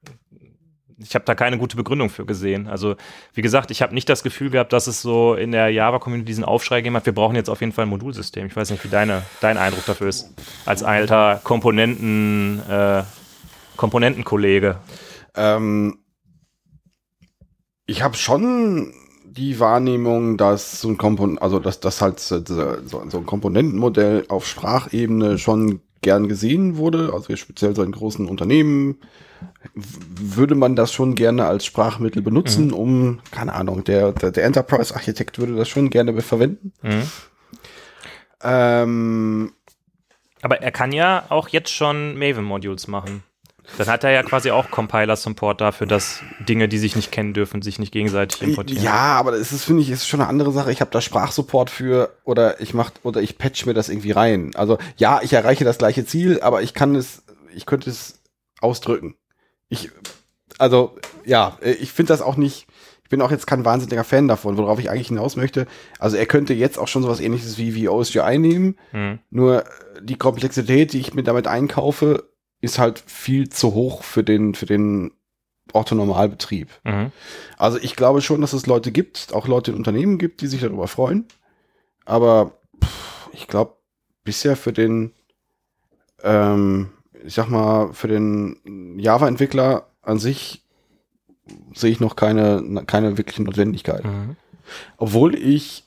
[1.02, 2.68] ich habe da keine gute Begründung für gesehen.
[2.68, 2.96] Also
[3.34, 6.44] wie gesagt, ich habe nicht das Gefühl gehabt, dass es so in der Java-Community diesen
[6.44, 8.46] Aufschrei gegeben hat, wir brauchen jetzt auf jeden Fall ein Modulsystem.
[8.48, 10.34] Ich weiß nicht, wie deine, dein Eindruck dafür ist,
[10.66, 13.04] als alter Komponenten, äh,
[13.78, 14.78] Komponentenkollege.
[15.36, 16.00] Ähm,
[17.86, 18.94] ich habe schon
[19.32, 25.38] die Wahrnehmung, dass so ein Kompon also dass das halt so, ein Komponentenmodell auf Sprachebene
[25.38, 29.00] schon gern gesehen wurde, also speziell so in großen Unternehmen
[29.74, 34.94] würde man das schon gerne als Sprachmittel benutzen, um keine Ahnung, der der, der Enterprise
[34.96, 36.74] Architekt würde das schon gerne verwenden.
[36.82, 37.04] Mhm.
[38.42, 39.54] Ähm,
[40.42, 43.24] Aber er kann ja auch jetzt schon Maven-Modules machen.
[43.78, 47.62] Dann hat er ja quasi auch Compiler-Support dafür, dass Dinge, die sich nicht kennen dürfen,
[47.62, 48.84] sich nicht gegenseitig importieren.
[48.84, 50.72] Ja, aber das ist, finde ich, ist schon eine andere Sache.
[50.72, 54.52] Ich habe da Sprachsupport für oder ich mach oder ich patch mir das irgendwie rein.
[54.56, 58.20] Also ja, ich erreiche das gleiche Ziel, aber ich kann es, ich könnte es
[58.62, 59.16] ausdrücken.
[59.70, 59.92] Ich,
[60.58, 62.68] also ja, ich finde das auch nicht.
[63.04, 65.66] Ich bin auch jetzt kein wahnsinniger Fan davon, worauf ich eigentlich hinaus möchte.
[65.98, 68.76] Also er könnte jetzt auch schon sowas ähnliches wie, wie OSGI nehmen.
[68.92, 69.18] Mhm.
[69.32, 69.64] Nur
[70.00, 72.29] die Komplexität, die ich mir damit einkaufe,
[72.62, 75.12] ist halt viel zu hoch für den, für den
[75.74, 76.70] Orthonormalbetrieb.
[76.84, 77.12] Mhm.
[77.58, 80.62] Also ich glaube schon, dass es Leute gibt, auch Leute in Unternehmen gibt, die sich
[80.62, 81.26] darüber freuen.
[82.06, 82.54] Aber
[82.84, 83.76] pff, ich glaube,
[84.24, 85.12] bisher für den,
[86.24, 86.90] ähm,
[87.24, 90.64] ich sag mal, für den Java-Entwickler an sich
[91.74, 94.04] sehe ich noch keine, keine wirkliche Notwendigkeit.
[94.06, 94.36] Mhm.
[94.98, 95.86] Obwohl ich,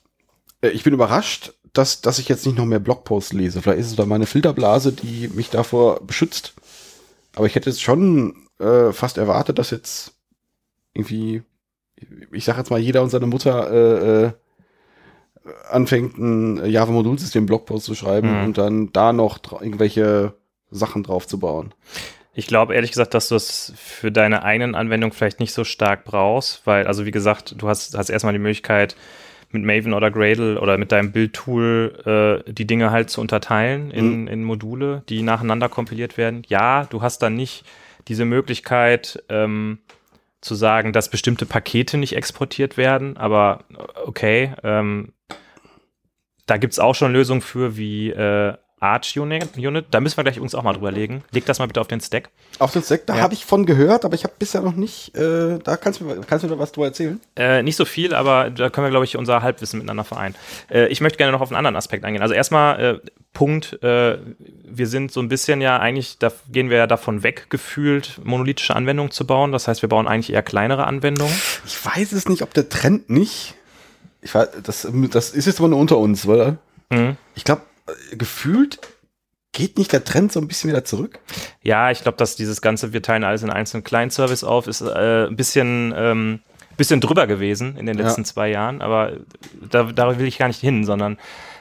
[0.60, 3.62] äh, ich bin überrascht, dass, dass ich jetzt nicht noch mehr Blogposts lese.
[3.62, 6.54] Vielleicht ist es da meine Filterblase, die mich davor beschützt.
[7.36, 10.14] Aber ich hätte jetzt schon äh, fast erwartet, dass jetzt
[10.94, 11.42] irgendwie,
[12.32, 14.32] ich sag jetzt mal, jeder und seine Mutter äh, äh,
[15.70, 18.44] anfängt, ein Java-Modulsystem-Blogpost zu schreiben Mhm.
[18.44, 20.34] und dann da noch irgendwelche
[20.70, 21.74] Sachen drauf zu bauen.
[22.34, 26.04] Ich glaube ehrlich gesagt, dass du es für deine eigenen Anwendungen vielleicht nicht so stark
[26.04, 28.96] brauchst, weil, also wie gesagt, du hast, hast erstmal die Möglichkeit,
[29.53, 34.26] mit Maven oder Gradle oder mit deinem Build-Tool äh, die Dinge halt zu unterteilen in,
[34.26, 36.42] in Module, die nacheinander kompiliert werden.
[36.48, 37.64] Ja, du hast dann nicht
[38.09, 39.78] diese Möglichkeit ähm,
[40.40, 45.12] zu sagen, dass bestimmte Pakete nicht exportiert werden, aber äh, okay, ähm,
[46.46, 49.86] da gibt es auch schon Lösungen für wie äh, Arch Unit, Unit.
[49.90, 51.22] Da müssen wir gleich uns auch mal drüber legen.
[51.30, 52.30] Leg das mal bitte auf den Stack.
[52.58, 53.22] Auf den Stack, da Ja.
[53.22, 56.20] habe ich von gehört, aber ich habe bisher noch nicht, äh, da kannst du, mir-
[56.26, 57.20] kannst du mir was drüber erzählen?
[57.36, 60.34] Äh, nicht so viel, aber da können wir, glaube ich, unser Halbwissen miteinander vereinen.
[60.70, 62.22] Äh, ich möchte gerne noch auf einen anderen Aspekt eingehen.
[62.22, 64.18] Also erstmal äh, Punkt, äh,
[64.64, 68.74] wir sind so ein bisschen ja eigentlich, da gehen wir ja davon weg, gefühlt monolithische
[68.76, 69.52] Anwendungen zu bauen.
[69.52, 71.32] Das heißt, wir bauen eigentlich eher kleinere Anwendungen.
[71.64, 73.54] Ich weiß es nicht, ob der Trend nicht.
[74.20, 76.58] Ich weiß, das, das ist jetzt aber nur unter uns, weil
[76.90, 77.16] Mhm.
[77.34, 77.62] ich glaube,
[78.12, 78.78] gefühlt
[79.52, 81.18] geht nicht der Trend so ein bisschen wieder zurück.
[81.62, 85.26] Ja, ich glaube, dass dieses ganze, wir teilen alles in einzelnen Client-Service auf, ist äh,
[85.26, 86.40] ein bisschen, ähm,
[86.78, 88.04] bisschen drüber gewesen in den Ja.
[88.06, 89.12] letzten zwei Jahren, aber
[89.70, 91.18] da, da will ich gar nicht hin, sondern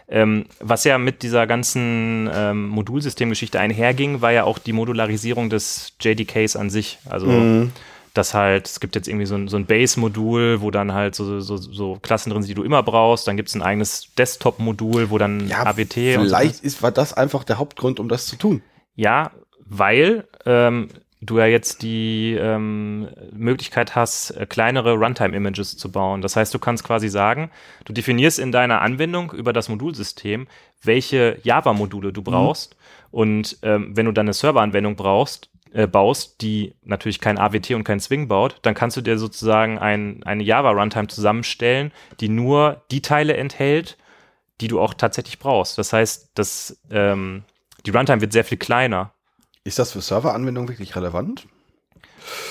[0.07, 5.93] ähm, was ja mit dieser ganzen ähm, Modulsystemgeschichte einherging, war ja auch die Modularisierung des
[6.01, 6.97] JDKs an sich.
[7.09, 7.71] Also Mhm.
[8.13, 11.39] Dass halt, es gibt jetzt irgendwie so ein, so ein Base-Modul, wo dann halt so,
[11.39, 13.27] so, so Klassen drin sind, die du immer brauchst.
[13.27, 16.91] Dann gibt es ein eigenes Desktop-Modul, wo dann Ja, AWT und so vielleicht ist, war
[16.91, 18.61] das einfach der Hauptgrund, um das zu tun.
[18.95, 19.31] ja,
[19.73, 20.89] weil ähm,
[21.21, 26.21] du ja jetzt die ähm, Möglichkeit hast, äh, kleinere Runtime-Images zu bauen.
[26.21, 27.51] Das heißt, du kannst quasi sagen,
[27.85, 30.47] du definierst in deiner Anwendung über das Modulsystem,
[30.83, 32.75] welche Java-Module du brauchst.
[33.11, 37.83] Und ähm, wenn du dann eine Serveranwendung brauchst, äh, baust, die natürlich kein AWT und
[37.83, 43.01] kein Swing baut, dann kannst du dir sozusagen ein, eine Java-Runtime zusammenstellen, die nur die
[43.01, 43.97] Teile enthält,
[44.59, 45.77] die du auch tatsächlich brauchst.
[45.77, 47.43] Das heißt, das, ähm,
[47.85, 49.11] die Runtime wird sehr viel kleiner.
[49.63, 51.47] Ist das für Serveranwendungen wirklich relevant?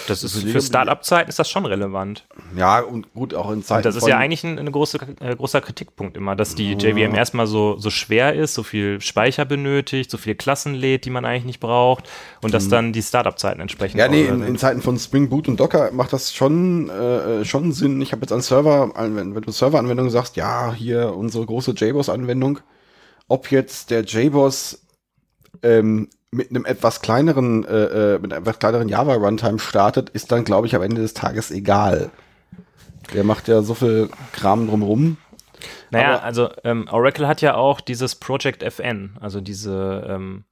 [0.08, 2.24] Das ist für Startup-Zeiten ist das schon relevant.
[2.56, 5.36] Ja, und gut, auch in Zeiten Und das ist ja eigentlich ein, ein große, äh,
[5.36, 6.70] großer Kritikpunkt immer, dass die.
[6.80, 11.10] JVM erstmal so, so schwer ist, so viel Speicher benötigt, so viele Klassen lädt, die
[11.10, 12.08] man eigentlich nicht braucht
[12.40, 14.00] und dass dann die Startup-Zeiten entsprechend Mhm.
[14.00, 14.58] Ja, nee, in, in.
[14.58, 18.00] Zeiten von Spring Boot und Docker macht das schon, äh, schon Sinn.
[18.00, 22.60] Ich habe jetzt an Server, wenn, wenn du Serveranwendungen sagst, ja, hier unsere große JBoss-Anwendung,
[23.28, 24.82] ob jetzt der JBoss
[25.62, 30.44] ähm, mit einem etwas kleineren, äh, äh, mit einem etwas kleineren Java-Runtime startet, ist dann,
[30.44, 32.10] glaube ich, am Ende des Tages egal.
[33.14, 35.16] Der macht ja so viel Kram drumrum.
[35.90, 40.44] Naja, aber- also ähm, Oracle hat ja auch dieses Project FN, also diese ähm,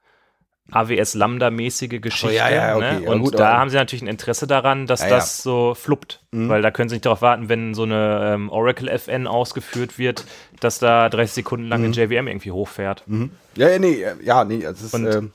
[0.70, 2.34] AWS Lambda-mäßige Geschichte.
[2.34, 3.04] ja, ja, okay, ne?
[3.04, 5.08] ja, und gut, da haben sie natürlich ein Interesse daran, dass Mhm.
[5.10, 6.20] das so fluppt.
[6.30, 10.26] Weil da können sie nicht darauf warten, wenn so eine ähm, Oracle FN ausgeführt wird,
[10.60, 11.70] dass da 30 Sekunden Mhm.
[11.70, 13.04] lang ein JVM irgendwie hochfährt.
[13.06, 13.28] Ja,
[13.58, 15.32] ja, nee, ja, nee, es ist, ähm,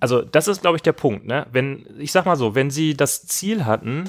[0.00, 1.26] also das ist, glaube ich, der Punkt.
[1.26, 1.46] Ne?
[1.52, 4.04] Wenn, ich sag mal so, wenn sie das Ziel hatten,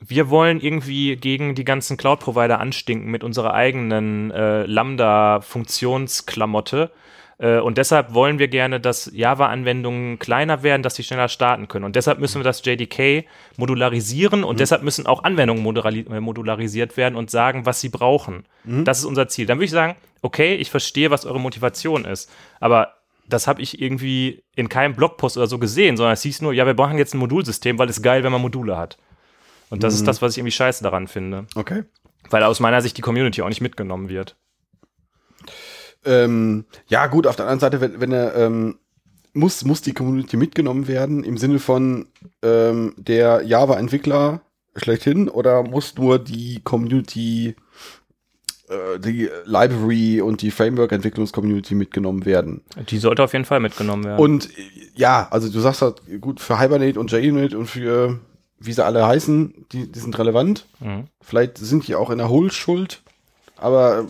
[0.00, 6.90] wir wollen irgendwie gegen die ganzen Cloud-Provider anstinken mit unserer eigenen äh, Lambda-Funktionsklamotte.
[7.38, 11.84] Äh, und deshalb wollen wir gerne, dass Java-Anwendungen kleiner werden, dass sie schneller starten können.
[11.84, 15.64] Und deshalb müssen wir das JDK modularisieren und deshalb müssen auch Anwendungen
[16.10, 18.44] äh, modularisiert werden und sagen, was sie brauchen.
[18.84, 19.46] Das ist unser Ziel.
[19.46, 22.30] Dann würde ich sagen, okay, ich verstehe, was eure Motivation ist.
[22.60, 22.97] Aber
[23.28, 26.66] das habe ich irgendwie in keinem Blogpost oder so gesehen, sondern es hieß nur, ja,
[26.66, 28.98] wir brauchen jetzt ein Modulsystem, weil es geil, wenn man Module hat.
[29.70, 31.46] Und das ist das, was ich irgendwie scheiße daran finde.
[31.54, 31.84] okay.
[32.30, 34.36] Weil aus meiner Sicht die Community auch nicht mitgenommen wird.
[36.04, 38.78] Ähm, ja, gut, auf der anderen Seite, wenn, wenn er ähm,
[39.32, 42.08] muss, muss die Community mitgenommen werden im Sinne von
[42.42, 44.42] ähm, der Java-Entwickler
[44.76, 47.56] schlechthin oder muss nur die Community,
[48.70, 52.62] äh, die Library und die Framework-Entwicklungs-Community mitgenommen werden?
[52.88, 54.18] Die sollte auf jeden Fall mitgenommen werden.
[54.18, 54.48] Und
[54.94, 58.18] ja, also du sagst halt, gut, für Hibernate und JUnit und für
[58.60, 60.66] wie sie alle heißen, die, die sind relevant.
[60.80, 61.04] Mhm.
[61.20, 63.02] Vielleicht sind die auch in der Hohlschuld,
[63.56, 64.04] aber äh,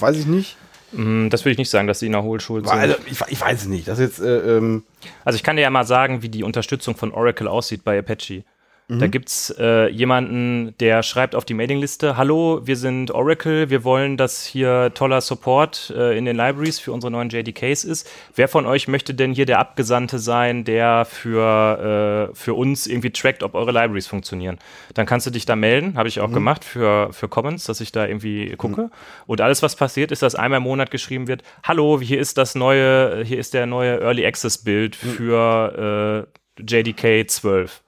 [0.00, 0.56] weiß ich nicht.
[0.92, 2.78] Mm, Das würde ich nicht sagen, dass sie in der Hohlschuld sind.
[2.78, 3.88] Also, ich, ich weiß es nicht.
[3.88, 4.84] Das jetzt, äh, ähm,
[5.24, 8.44] Also ich kann dir ja mal sagen, wie die Unterstützung von Oracle aussieht bei Apache.
[8.90, 13.84] Da gibt es äh, jemanden, der schreibt auf die Mailingliste, hallo, wir sind Oracle, wir
[13.84, 18.10] wollen, dass hier toller Support äh, in den Libraries für unsere neuen JDKs ist.
[18.34, 23.10] Wer von euch möchte denn hier der Abgesandte sein, der für, äh, für uns irgendwie
[23.10, 24.58] trackt, ob eure Libraries funktionieren?
[24.94, 27.92] Dann kannst du dich da melden, habe ich auch gemacht für, für Comments, dass ich
[27.92, 28.90] da irgendwie gucke.
[29.26, 32.54] Und alles, was passiert, ist, dass einmal im Monat geschrieben wird, hallo, hier ist das
[32.54, 36.26] neue, hier ist der neue Early Access Bild für
[36.58, 37.82] äh, JDK 12.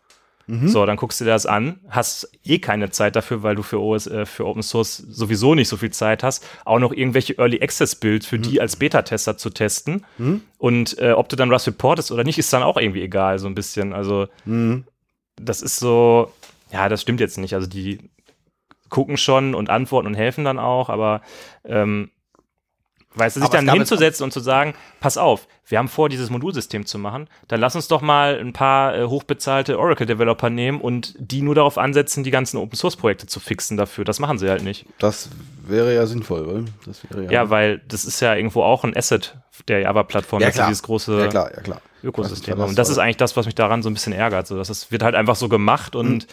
[0.68, 3.80] So, dann guckst du dir das an, hast eh keine Zeit dafür, weil du für,
[3.80, 7.62] OS, äh, für Open Source sowieso nicht so viel Zeit hast, auch noch irgendwelche Early
[7.62, 10.04] Access Builds für die als Beta-Tester zu testen.
[10.58, 13.46] Und äh, ob du dann was reportest oder nicht, ist dann auch irgendwie egal, so
[13.46, 13.92] ein bisschen.
[13.92, 14.26] Also,
[15.36, 16.32] das ist so,
[16.72, 17.54] ja, das stimmt jetzt nicht.
[17.54, 17.98] Also, die
[18.88, 21.22] gucken schon und antworten und helfen dann auch, aber
[21.64, 22.10] ähm,
[23.14, 26.86] Weißt du, sich dann hinzusetzen und zu sagen, pass auf, wir haben vor, dieses Modulsystem
[26.86, 31.42] zu machen, dann lass uns doch mal ein paar äh, hochbezahlte Oracle-Developer nehmen und die
[31.42, 34.04] nur darauf ansetzen, die ganzen Open-Source-Projekte zu fixen dafür.
[34.04, 34.86] Das machen sie halt nicht.
[34.98, 35.28] Das
[35.66, 36.64] wäre ja sinnvoll, oder?
[36.86, 39.36] Das wäre Ja, weil das ist ja irgendwo auch ein Asset
[39.66, 41.80] der Java-Plattform, Ja, dieses große ja klar, ja klar.
[42.04, 42.70] Ökosystem Das- haben.
[42.70, 44.46] Und das ist eigentlich das, was mich daran so ein bisschen ärgert.
[44.46, 46.28] So, dass es wird halt einfach so gemacht und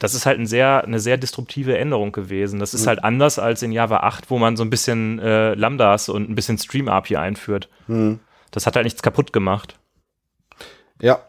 [0.00, 2.58] das ist halt ein sehr, eine sehr disruptive Änderung gewesen.
[2.58, 6.08] Das ist halt anders als in Java 8, wo man so ein bisschen äh, Lambdas
[6.08, 7.68] und ein bisschen Stream-API einführt.
[8.50, 9.78] Das hat halt nichts kaputt gemacht.
[11.00, 11.20] Ja,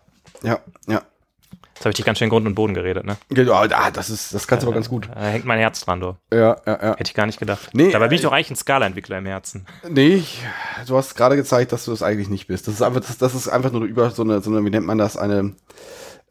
[0.41, 1.01] ja, ja.
[1.82, 3.17] Jetzt habe ich dich ganz schön in Grund und Boden geredet, ne?
[3.30, 5.09] Genau, ah, das ist, das kannst du aber ganz gut.
[5.11, 6.15] Da hängt mein Herz dran, du.
[6.32, 6.91] Ja, ja, ja.
[6.91, 7.72] Hätte ich gar nicht gedacht.
[7.74, 9.65] Nee, Dabei bin ich äh, doch eigentlich ein Scala-Entwickler im Herzen.
[9.89, 10.24] Nee,
[10.86, 12.67] du hast gerade gezeigt, dass du das eigentlich nicht bist.
[12.67, 14.86] Das ist einfach, das, das ist einfach nur über so eine, so eine, wie nennt
[14.86, 15.55] man das, eine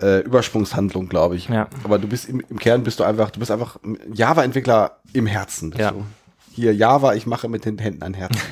[0.03, 1.49] äh, Übersprungshandlung, glaube ich.
[1.49, 1.69] Ja.
[1.85, 5.27] Aber du bist im, im Kern bist du einfach, du bist einfach ein Java-Entwickler im
[5.27, 5.75] Herzen.
[5.77, 5.93] Ja.
[5.93, 6.05] du.
[6.53, 8.37] Hier Java, ich mache mit den Händen ein Herz.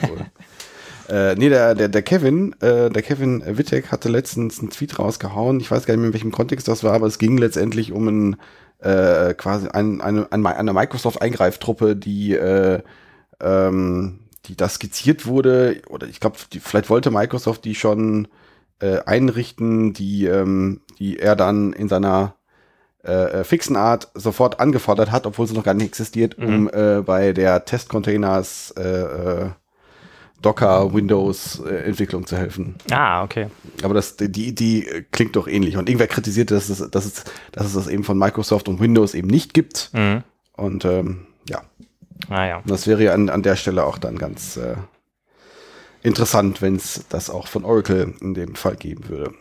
[1.11, 5.59] Äh, nee, der, der, der Kevin, äh, der Kevin Wittek hatte letztens einen Tweet rausgehauen.
[5.59, 8.09] Ich weiß gar nicht mehr, in welchem Kontext das war, aber es ging letztendlich um
[8.09, 8.37] ein,
[8.81, 12.83] äh, quasi ein, eine, eine, eine Microsoft-Eingreiftruppe, die äh,
[13.41, 18.29] ähm, die da skizziert wurde, oder ich glaube, vielleicht wollte Microsoft die schon
[18.81, 22.35] äh, einrichten, die, ähm, die er dann in seiner
[23.05, 26.71] äh, äh, fixen Art sofort angefordert hat, obwohl sie noch gar nicht existiert, um Mhm.
[26.73, 29.47] äh, bei der Testcontainers äh, äh,
[30.43, 32.77] Docker Windows äh, Entwicklung zu helfen.
[32.93, 33.49] Ah, okay.
[33.83, 35.77] Aber das, die äh, klingt doch ähnlich.
[35.77, 39.15] Und irgendwer kritisierte, dass es, dass es, dass es das eben von Microsoft und Windows
[39.15, 39.91] eben nicht gibt.
[39.95, 40.23] Mhm.
[40.57, 41.63] Und ähm, ja,
[42.29, 42.63] Ah ja.
[42.67, 44.75] das wäre ja an, an der Stelle auch dann ganz äh,
[46.03, 49.33] interessant, wenn es das auch von Oracle in dem Fall geben würde.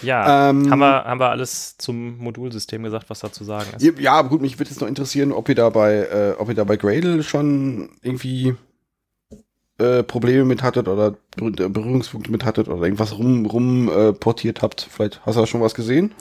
[0.00, 3.98] Ja, Ähm, haben, wir, haben wir alles zum Modulsystem gesagt, was da zu sagen ist?
[4.00, 6.54] Ja, aber gut, mich würde jetzt noch interessieren, ob ihr da bei, äh, ob ihr
[6.54, 8.54] da bei Gradle schon irgendwie
[9.78, 14.62] äh, Probleme mit hattet oder Ber- Berührungspunkte mit hattet oder irgendwas rum, rum äh, portiert
[14.62, 14.86] habt.
[14.90, 16.12] Vielleicht hast du da schon was gesehen?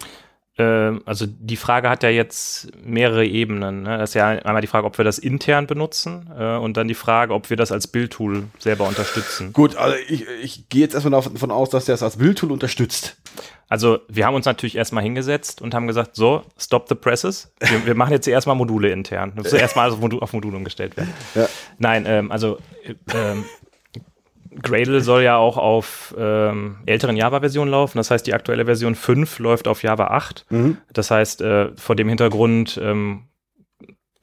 [0.61, 3.83] Ähm, also die Frage hat ja jetzt mehrere Ebenen.
[3.83, 3.97] Ne?
[3.97, 6.93] Das ist ja einmal die Frage, ob wir das intern benutzen äh, und dann die
[6.93, 9.53] Frage, ob wir das als Bildtool selber unterstützen.
[9.53, 13.17] Gut, also ich, ich gehe jetzt erstmal davon aus, dass der es als Bildtool unterstützt.
[13.69, 17.51] Also wir haben uns natürlich erstmal hingesetzt und haben gesagt, so, stop the presses.
[17.59, 19.31] Wir, wir machen jetzt erstmal Module intern.
[19.35, 21.13] Das muss erstmal auf Modul, auf Modul umgestellt werden.
[21.33, 21.47] Ja.
[21.79, 23.45] Nein, ähm, also äh, ähm,
[24.61, 27.97] Gradle soll ja auch auf ähm, älteren Java-Versionen laufen.
[27.97, 30.45] Das heißt, die aktuelle Version 5 läuft auf Java 8.
[30.49, 30.77] Mhm.
[30.93, 33.23] Das heißt, äh, vor dem Hintergrund ähm,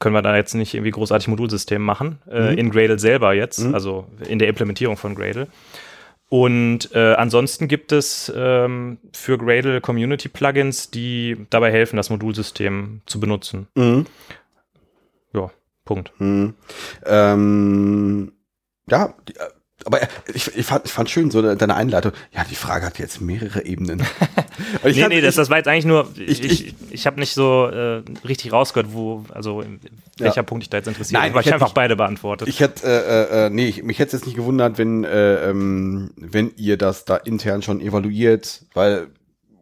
[0.01, 2.19] können wir da jetzt nicht irgendwie großartig Modulsystem machen.
[2.31, 2.59] Äh, Mhm.
[2.59, 3.75] In Gradle selber jetzt, Mhm.
[3.75, 5.49] also in der Implementierung von Gradle.
[6.31, 13.01] Und äh, ansonsten gibt es ähm, für Gradle Community Plugins, die dabei helfen, das Modulsystem
[13.07, 13.67] zu benutzen.
[13.75, 14.05] Mhm.
[15.33, 15.51] Ja,
[15.87, 16.13] Punkt.
[16.19, 16.53] Mhm.
[17.07, 18.33] Ähm,
[18.91, 19.39] ja, die, äh,
[19.85, 20.01] aber
[20.35, 22.13] ich, ich, fand, ich fand schön so de- deine Einleitung.
[22.33, 24.03] Ja, die Frage hat jetzt mehrere Ebenen.
[24.85, 27.33] Nee, kann- nee, das, das war jetzt eigentlich nur, ich- ich, ich, ich, habe nicht
[27.33, 29.81] so äh, richtig rausgehört, wo, also in
[30.19, 32.49] welcher Punkt ich da jetzt interessiert Nein, weil ich ich einfach beide beantwortet.
[32.49, 36.11] Ich hätte, äh, äh, nee, ich, mich hätte es jetzt nicht gewundert, wenn, äh, ähm,
[36.17, 39.09] wenn ihr das da intern schon evaluiert, weil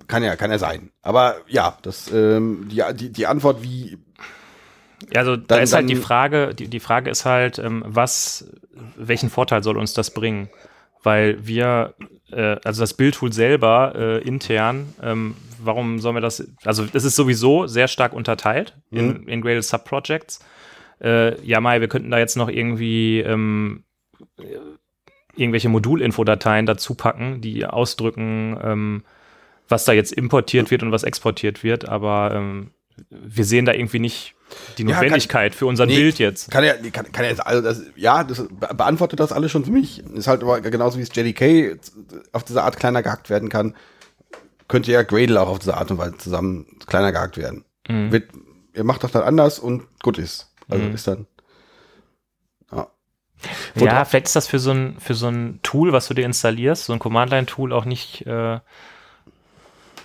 [0.09, 0.91] kann ja, kann ja sein.
[1.03, 3.99] Aber ja, das, ähm, die, die, die Antwort, wie,
[5.13, 8.51] Ja, also da Dann- ist halt die Frage, die, die Frage ist halt, ähm, was,
[8.97, 10.49] welchen Vorteil soll uns das bringen?
[11.03, 11.95] Weil wir,
[12.33, 17.17] äh, also das Bildtool selber äh, intern, ähm, warum sollen wir das, also es ist
[17.17, 20.41] sowieso sehr stark unterteilt in, in Gradle Subprojects.
[21.01, 23.85] Äh, ja, Mai, wir könnten da jetzt noch irgendwie ähm,
[24.39, 24.45] äh,
[25.37, 29.05] irgendwelche Modulinfodateien dazu packen, die ausdrücken, ähm,
[29.69, 32.71] was da jetzt importiert wird und was exportiert wird, aber ähm,
[33.11, 34.36] wir sehen da irgendwie nicht
[34.79, 35.97] die Ja, kann- Notwendigkeit für unser Nee.
[35.97, 36.51] Bild jetzt.
[36.51, 39.71] kann ja, kann, kann ja, also das, ja, das be- beantwortet das alles schon für
[39.73, 40.01] mich.
[40.15, 41.79] Ist halt aber genauso wie es JDK
[42.33, 43.75] auf diese Art kleiner gehackt werden kann,
[44.69, 47.65] könnte ja Gradle auch auf diese Art und Weise zusammen kleiner gehackt werden.
[47.89, 48.13] Mhm.
[48.13, 48.31] Wird,
[48.75, 50.53] ihr macht das dann anders und gut ist.
[50.69, 50.95] Also Mhm.
[50.95, 51.27] ist dann,
[52.73, 52.89] ja.
[53.77, 56.85] Ja, vielleicht ist das für so ein, für so ein Tool, was du dir installierst,
[56.87, 58.59] so ein Command-Line-Tool auch nicht, äh,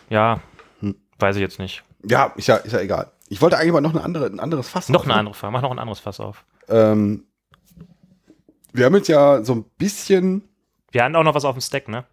[0.09, 0.41] ja,
[0.79, 0.95] Hm.
[1.19, 1.83] weiß ich jetzt nicht.
[2.07, 3.11] Ja, ist ja, ist ja egal.
[3.31, 5.19] Ich wollte eigentlich mal noch eine andere, ein anderes Fass Noch eine aufmachen.
[5.19, 6.43] andere Frage, mach noch ein anderes Fass auf.
[6.67, 7.23] Ähm,
[8.73, 10.43] wir haben jetzt ja so ein bisschen.
[10.91, 12.03] Wir hatten auch noch was auf dem Stack, ne?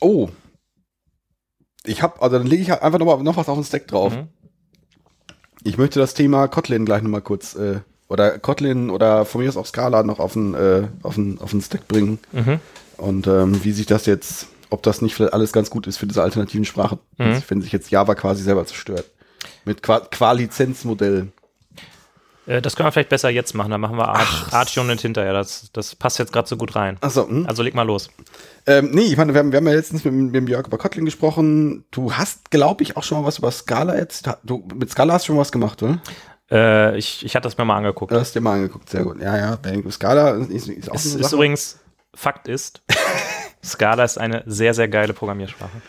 [0.00, 0.28] Oh.
[1.84, 4.14] Ich habe, also dann lege ich einfach noch, mal, noch was auf den Stack drauf.
[4.14, 4.28] Mhm.
[5.64, 9.48] Ich möchte das Thema Kotlin gleich noch mal kurz, äh, oder Kotlin oder von mir
[9.48, 12.18] aus auch Scala noch auf den, äh, auf den, auf den Stack bringen.
[12.32, 12.60] Mhm.
[12.98, 16.06] Und ähm, wie sich das jetzt, ob das nicht vielleicht alles ganz gut ist für
[16.06, 17.42] diese alternativen Sprachen, Mhm.
[17.48, 19.06] wenn sich jetzt Java quasi selber zerstört.
[19.64, 21.28] Mit Qua- Qua-Lizenzmodell.
[22.46, 25.32] Äh, das können wir vielleicht besser jetzt machen, dann machen wir Arch, Arch und hinterher.
[25.34, 26.96] Das, das passt jetzt gerade so gut rein.
[27.00, 27.46] Achso, hm?
[27.46, 28.08] Also leg mal los.
[28.66, 30.78] Ähm, nee, ich meine, wir haben, wir haben ja letztens mit, mit dem Jörg über
[30.78, 31.84] Kotlin gesprochen.
[31.90, 34.28] Du hast, glaube ich, auch schon mal was über Scala jetzt.
[34.44, 36.00] Du, mit Scala hast du schon was gemacht, oder?
[36.50, 38.10] Äh, ich, ich hatte das mir mal angeguckt.
[38.12, 39.20] Du hast dir mal angeguckt, sehr gut.
[39.20, 39.58] Ja, ja,
[39.90, 41.34] Scala ist, ist auch ist Sache.
[41.34, 41.78] übrigens,
[42.14, 42.80] Fakt ist,
[43.62, 45.82] Scala ist eine sehr, sehr geile Programmiersprache.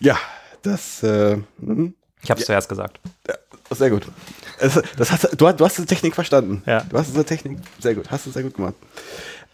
[0.00, 0.16] Ja,
[0.62, 1.94] das, äh, mhm.
[2.22, 2.98] Ich habe es zuerst gesagt.
[3.70, 4.06] sehr gut.
[4.58, 6.62] Es, das hast, du, hast- du hast die Technik verstanden.
[6.66, 6.80] Ja.
[6.88, 8.74] Du hast diese Technik, sehr gut, hast du sehr gut gemacht.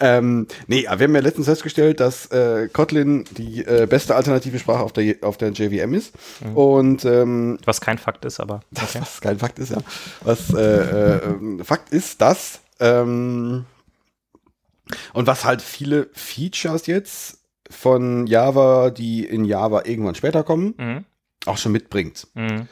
[0.00, 4.58] Ähm, nee, aber wir haben ja letztens festgestellt, dass äh, Kotlin die äh, beste alternative
[4.58, 6.14] Sprache auf der, auf der JVM ist.
[6.44, 6.56] Mhm.
[6.56, 9.00] Und ähm, Was kein Fakt ist, aber okay.
[9.00, 9.78] was kein Fakt ist, ja.
[10.22, 13.66] Was äh, äh, ähm, Fakt ist, dass ähm,
[15.12, 17.38] und was halt viele Features jetzt
[17.70, 21.04] von Java, die in Java irgendwann später kommen, Mhm.
[21.46, 22.26] Auch schon mitbringt.
[22.34, 22.68] Mhm.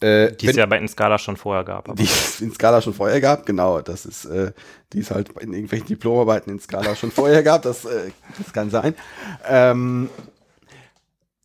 [0.00, 1.88] Äh, Die es ja bei in Scala schon vorher gab.
[1.88, 4.52] Aber die es in Scala schon vorher gab, genau, das ist, äh,
[4.92, 8.70] die es halt in irgendwelchen Diplomarbeiten in Scala schon vorher gab, das, äh, das kann
[8.70, 8.94] sein.
[9.48, 10.10] Ähm,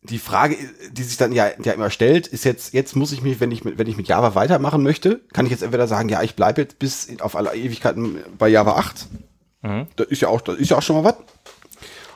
[0.02, 0.56] die Frage,
[0.90, 3.64] die sich dann ja, ja immer stellt, ist jetzt, jetzt muss ich mich, wenn ich
[3.64, 6.62] mit, wenn ich mit Java weitermachen möchte, kann ich jetzt entweder sagen, ja, ich bleibe
[6.62, 9.06] jetzt bis auf alle Ewigkeiten bei Java 8.
[9.62, 9.86] Mhm.
[9.96, 11.16] Das ist ja auch, das ist ja auch schon mal was.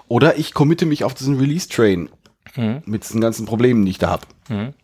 [0.08, 2.08] Oder ich committe mich auf diesen Release-Train
[2.56, 2.82] Mhm.
[2.84, 4.26] mit diesen ganzen Problemen, die ich da habe.
[4.48, 4.74] Mhm.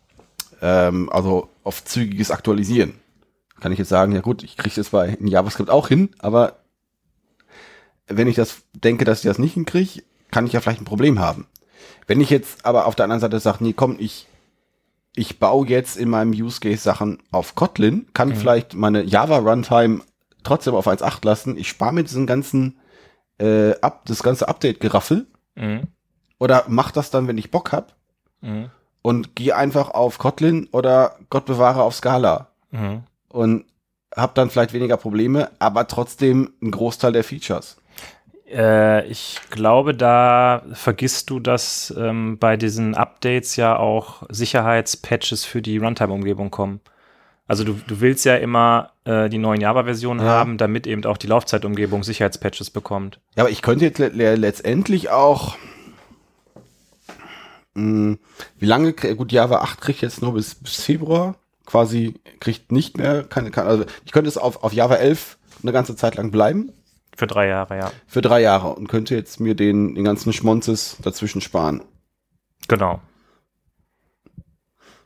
[0.61, 2.93] Ähm, also auf zügiges Aktualisieren.
[3.59, 6.59] Kann ich jetzt sagen, ja gut, ich kriege das bei in JavaScript auch hin, aber
[8.07, 11.19] wenn ich das denke, dass ich das nicht hinkriege, kann ich ja vielleicht ein Problem
[11.19, 11.47] haben.
[12.07, 14.27] Wenn ich jetzt aber auf der anderen Seite sage, nee, komm, ich,
[15.15, 20.01] ich baue jetzt in meinem Use Case Sachen auf Kotlin, kann vielleicht meine Java Runtime
[20.43, 21.57] trotzdem auf 1.8 lassen.
[21.57, 22.79] Ich spare mir diesen ganzen,
[23.37, 25.27] äh, ab, das ganze Update-Geraffel
[25.59, 25.87] Mhm.
[26.39, 27.93] Oder mach das dann, wenn ich Bock hab
[28.41, 28.69] Mhm.
[29.01, 33.03] und gehe einfach auf Kotlin oder Gott bewahre auf Scala Mhm.
[33.29, 33.65] und
[34.15, 37.77] hab dann vielleicht weniger Probleme, aber trotzdem einen Großteil der Features.
[38.51, 45.61] Äh, ich glaube, da vergisst du, dass ähm, bei diesen Updates ja auch Sicherheitspatches für
[45.61, 46.79] die Runtime-Umgebung kommen.
[47.47, 50.31] Also du, du willst ja immer äh, die neuen Java-Versionen Ja.
[50.31, 53.19] haben, damit eben auch die Laufzeitumgebung Sicherheitspatches bekommt.
[53.35, 55.55] Ja, aber ich könnte jetzt le le letztendlich auch
[57.79, 58.17] mh,
[58.57, 63.23] wie lange, gut, Java 8 kriegt jetzt nur bis, bis Februar, quasi kriegt nicht mehr,
[63.23, 66.71] keine, keine, also ich könnte es auf, auf Java 11 eine ganze Zeit lang bleiben,
[67.17, 67.91] Für drei Jahre, ja.
[68.07, 71.83] für drei Jahre und könnte jetzt mir den, den ganzen Schmonzes dazwischen sparen.
[72.67, 73.01] Genau.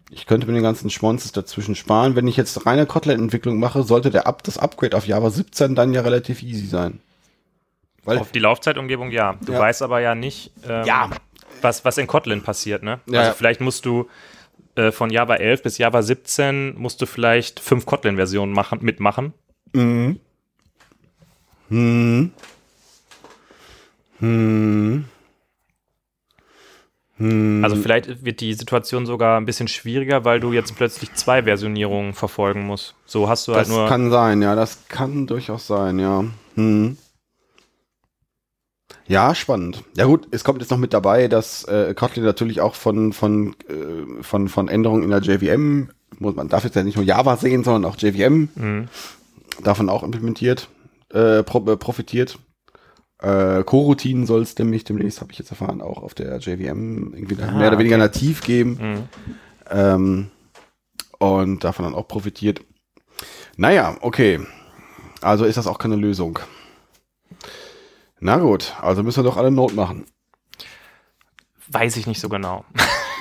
[0.10, 2.16] Ich könnte mir den ganzen Schmonzes dazwischen sparen.
[2.16, 5.92] Wenn ich jetzt reine Kotlin-Entwicklung mache, sollte der Up, das Upgrade auf Java 17 dann
[5.94, 7.00] ja relativ easy sein.
[8.04, 9.36] Weil, Auf die Laufzeitumgebung ja.
[9.44, 9.60] Du Ja.
[9.60, 11.10] weißt aber ja nicht, ähm, Ja.
[11.64, 13.00] Was, was in Kotlin passiert, ne?
[13.08, 14.10] Ja, also vielleicht musst du
[14.76, 19.34] äh, von Java 11 bis Java 17 musst du vielleicht fünf Kotlin-Versionen machen, mitmachen.
[19.74, 20.20] Mhm.
[21.70, 22.32] Hm.
[24.20, 25.06] Hm.
[27.18, 27.64] Hm.
[27.64, 32.14] Also vielleicht wird die Situation sogar ein bisschen schwieriger, weil du jetzt plötzlich zwei Versionierungen
[32.14, 32.96] verfolgen musst.
[33.06, 33.88] So hast du halt das nur.
[33.88, 36.26] kann sein, ja, das kann durchaus sein, ja.
[36.56, 36.98] Hm.
[39.08, 39.84] Ja, spannend.
[39.98, 43.56] Ja gut, es kommt jetzt noch mit dabei, dass äh, Kotlin natürlich auch von, von,
[43.70, 45.90] äh, von, von Änderungen in der JVM,
[46.20, 48.88] muss, man darf jetzt ja nicht nur Java sehen, sondern auch JVM, Mhm.
[49.64, 50.70] davon auch implementiert,
[51.14, 52.40] äh, äh, profitiert.
[53.20, 57.42] Äh, Coroutinen soll es nämlich demnächst, habe ich jetzt erfahren, auch auf der JVM irgendwie
[57.42, 58.04] Ah, mehr oder weniger okay.
[58.06, 58.78] nativ geben.
[58.82, 59.04] Mhm.
[59.70, 60.32] Ähm,
[61.20, 62.62] und davon dann auch profitiert.
[63.56, 64.40] Naja, okay.
[65.22, 66.40] Also ist das auch keine Lösung.
[68.26, 70.06] Na gut, also müssen wir doch alle Not machen.
[71.68, 72.64] Weiß ich nicht so genau.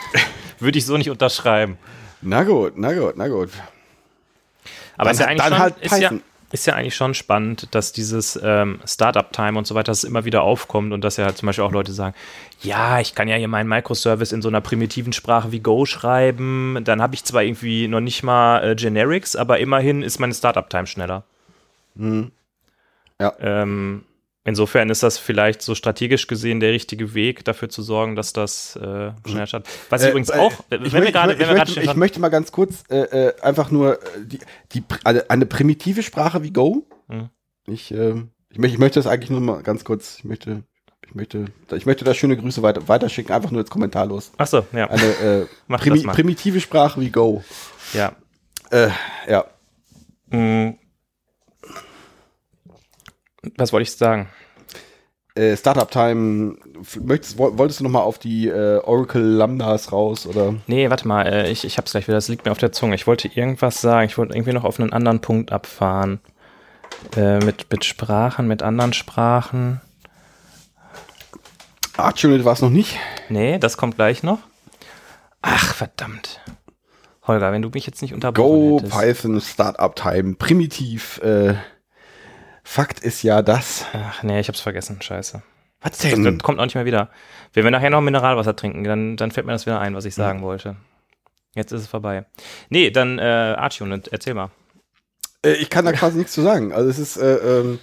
[0.60, 1.76] Würde ich so nicht unterschreiben.
[2.20, 3.50] Na gut, na gut, na gut.
[4.96, 6.12] Aber Dann- ist ja eigentlich schon, halt ist ja,
[6.52, 10.24] ist ja eigentlich schon spannend, dass dieses ähm, Startup-Time und so weiter, dass es immer
[10.24, 12.14] wieder aufkommt und dass ja halt zum Beispiel auch Leute sagen,
[12.60, 16.78] ja, ich kann ja hier meinen Microservice in so einer primitiven Sprache wie Go schreiben,
[16.84, 20.86] dann habe ich zwar irgendwie noch nicht mal äh, Generics, aber immerhin ist meine Startup-Time
[20.86, 21.24] schneller.
[21.96, 22.30] Hm.
[23.20, 23.32] Ja.
[23.40, 24.04] Ähm,
[24.44, 28.76] insofern ist das vielleicht so strategisch gesehen der richtige Weg, dafür zu sorgen, dass das
[28.76, 29.68] äh, schneller startet.
[29.90, 32.20] Was Äh, übrigens äh, auch, ich, wenn wir möchte, gerade, ich, wir möchte, ich möchte
[32.20, 34.38] mal ganz kurz äh, äh, einfach nur äh, die,
[34.72, 36.86] die, pr- eine, primitive Sprache wie Go.
[37.08, 37.28] Mhm.
[37.66, 38.14] Ich, äh,
[38.50, 40.64] ich, möchte, ich möchte das eigentlich nur mal ganz kurz, ich möchte,
[41.06, 41.44] ich möchte,
[41.76, 44.32] ich möchte da schöne Grüße weiter, weiterschicken, einfach nur jetzt kommentarlos.
[44.38, 47.44] Achso, ja, Eine äh, primi primitive Sprache wie Go.
[47.92, 48.12] ja.
[48.70, 48.88] Äh,
[49.28, 49.44] ja.
[50.30, 50.78] Mm.
[53.56, 54.28] Was wollte ich sagen?
[55.34, 56.56] Äh, Startup Time,
[57.00, 60.54] möchtest, woll- wolltest du noch mal auf die äh, Oracle Lambdas raus oder?
[60.66, 62.94] Nee, warte mal, äh, ich, ich hab's gleich wieder, das liegt mir auf der Zunge.
[62.94, 66.20] Ich wollte irgendwas sagen, ich wollte irgendwie noch auf einen anderen Punkt abfahren.
[67.16, 69.80] Äh, mit, mit Sprachen, mit anderen Sprachen.
[71.96, 72.98] ArchUnit war es noch nicht.
[73.28, 74.38] Nee, das kommt gleich noch.
[75.40, 76.40] Ach, verdammt.
[77.26, 78.98] Holger, wenn du mich jetzt nicht unterbrochen Go, hättest.
[78.98, 81.18] Python, Startup Time, primitiv.
[81.22, 81.54] Äh,
[82.64, 83.86] Fakt ist ja das.
[83.92, 85.42] Ach, nee, ich hab's vergessen, scheiße.
[85.82, 87.10] Was Das, das kommt auch nicht mehr wieder.
[87.52, 90.14] Wenn wir nachher noch Mineralwasser trinken, dann, dann fällt mir das wieder ein, was ich
[90.14, 90.76] sagen wollte.
[91.54, 92.24] Jetzt ist es vorbei.
[92.70, 94.50] Nee, dann äh, Archunit, erzähl mal.
[95.44, 96.72] Äh, ich kann da quasi nichts zu sagen.
[96.72, 97.78] Also es ist, äh, ähm,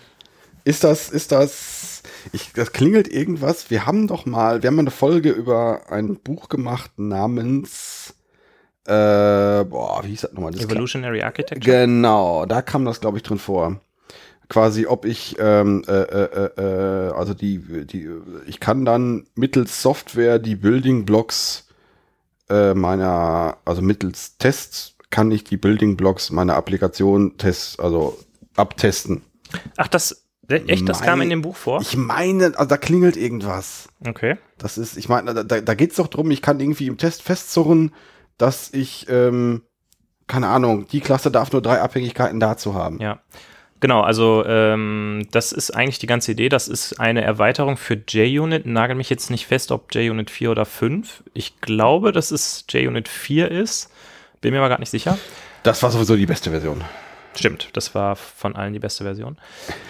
[0.64, 3.70] ist das, ist das, ich, das klingelt irgendwas.
[3.70, 8.16] Wir haben doch mal, wir haben mal eine Folge über ein Buch gemacht namens,
[8.86, 10.52] äh, boah, wie hieß das nochmal?
[10.52, 11.60] Das Evolutionary Architecture?
[11.60, 13.80] Genau, da kam das, glaube ich, drin vor.
[14.50, 16.62] Quasi, ob ich, ähm, äh, äh, äh,
[17.08, 18.10] äh, also die, die,
[18.48, 21.68] ich kann dann mittels Software die Building Blocks
[22.50, 28.18] äh, meiner, also mittels Tests kann ich die Building Blocks meiner Applikation test, also
[28.56, 29.22] abtesten.
[29.78, 31.82] Ach, das, echt, das kam Mein- in dem Buch vor?
[31.82, 33.88] Ich meine, also da klingelt irgendwas.
[34.08, 34.38] Okay.
[34.58, 37.22] Das ist, ich meine, da, da, da geht's doch drum, ich kann irgendwie im Test
[37.22, 37.94] festzurren,
[38.40, 39.62] dass ich, ähm,
[40.26, 43.00] keine Ahnung, die Klasse darf nur drei Abhängigkeiten dazu haben.
[43.00, 43.20] Ja.
[43.82, 46.50] Genau, also ähm, das ist eigentlich die ganze Idee.
[46.50, 48.66] Das ist eine Erweiterung für JUnit.
[48.66, 51.24] Nagel mich jetzt nicht fest, ob JUnit 4 oder 5.
[51.34, 53.90] Ich glaube, dass es JUnit 4 ist.
[54.42, 55.18] Bin mir aber gar nicht sicher.
[55.64, 56.84] Das war sowieso die beste Version.
[57.36, 59.38] Stimmt, das war von allen die beste Version.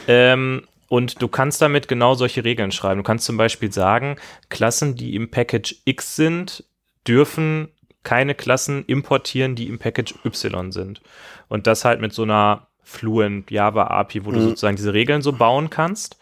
[0.07, 2.97] Ähm, und du kannst damit genau solche Regeln schreiben.
[2.97, 4.17] Du kannst zum Beispiel sagen,
[4.49, 6.63] Klassen, die im Package X sind,
[7.07, 7.69] dürfen
[8.03, 11.01] keine Klassen importieren, die im Package Y sind.
[11.47, 14.43] Und das halt mit so einer Fluent Java API, wo du Mhm.
[14.49, 16.17] sozusagen diese Regeln so bauen kannst.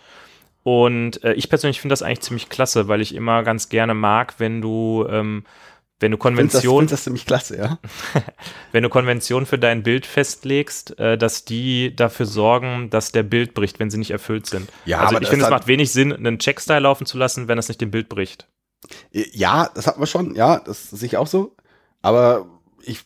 [0.63, 4.35] Und äh, ich persönlich finde das eigentlich ziemlich klasse, weil ich immer ganz gerne mag,
[4.39, 5.45] wenn du, ähm,
[5.99, 7.79] wenn du das, Konventionen findest das ziemlich klasse, ja?
[8.73, 13.53] wenn du Konventionen für dein Bild festlegst, äh, dass die dafür sorgen, dass der Bild
[13.53, 14.69] bricht, wenn sie nicht erfüllt sind.
[14.85, 17.17] Ja, also aber ich das finde, es hat- macht wenig Sinn, einen Checkstyle laufen zu
[17.17, 18.47] lassen, wenn es nicht dem Bild bricht.
[19.11, 21.55] Ja, das hatten wir schon, ja, das sehe ich auch so.
[22.01, 22.45] Aber
[22.83, 23.05] ich,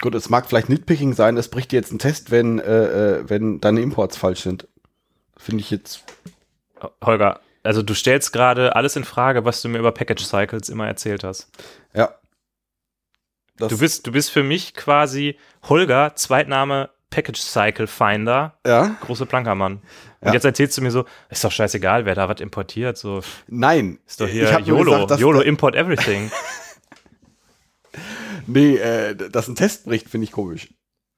[0.00, 3.28] gut, es mag vielleicht Nitpicking sein, es bricht dir jetzt ein Test, wenn, äh, äh,
[3.28, 4.66] wenn deine Imports falsch sind.
[5.36, 6.02] Finde ich jetzt,
[7.04, 10.86] Holger, also du stellst gerade alles in Frage, was du mir über Package Cycles immer
[10.86, 11.48] erzählt hast.
[11.94, 12.14] ja.
[13.56, 15.36] Das, Du bist, du bist für mich quasi
[15.68, 19.82] Holger, Zweitname Package Cycle Finder, ja, große Plankermann.
[20.20, 20.32] Und Ja.
[20.32, 23.98] jetzt erzählst du mir so, ist doch scheißegal, wer da was importiert, so nein.
[24.06, 26.30] ist doch Ich hier nur YOLO, gesagt, YOLO import everything.
[28.46, 30.68] Nee, äh, dass ein Test bricht, finde ich komisch.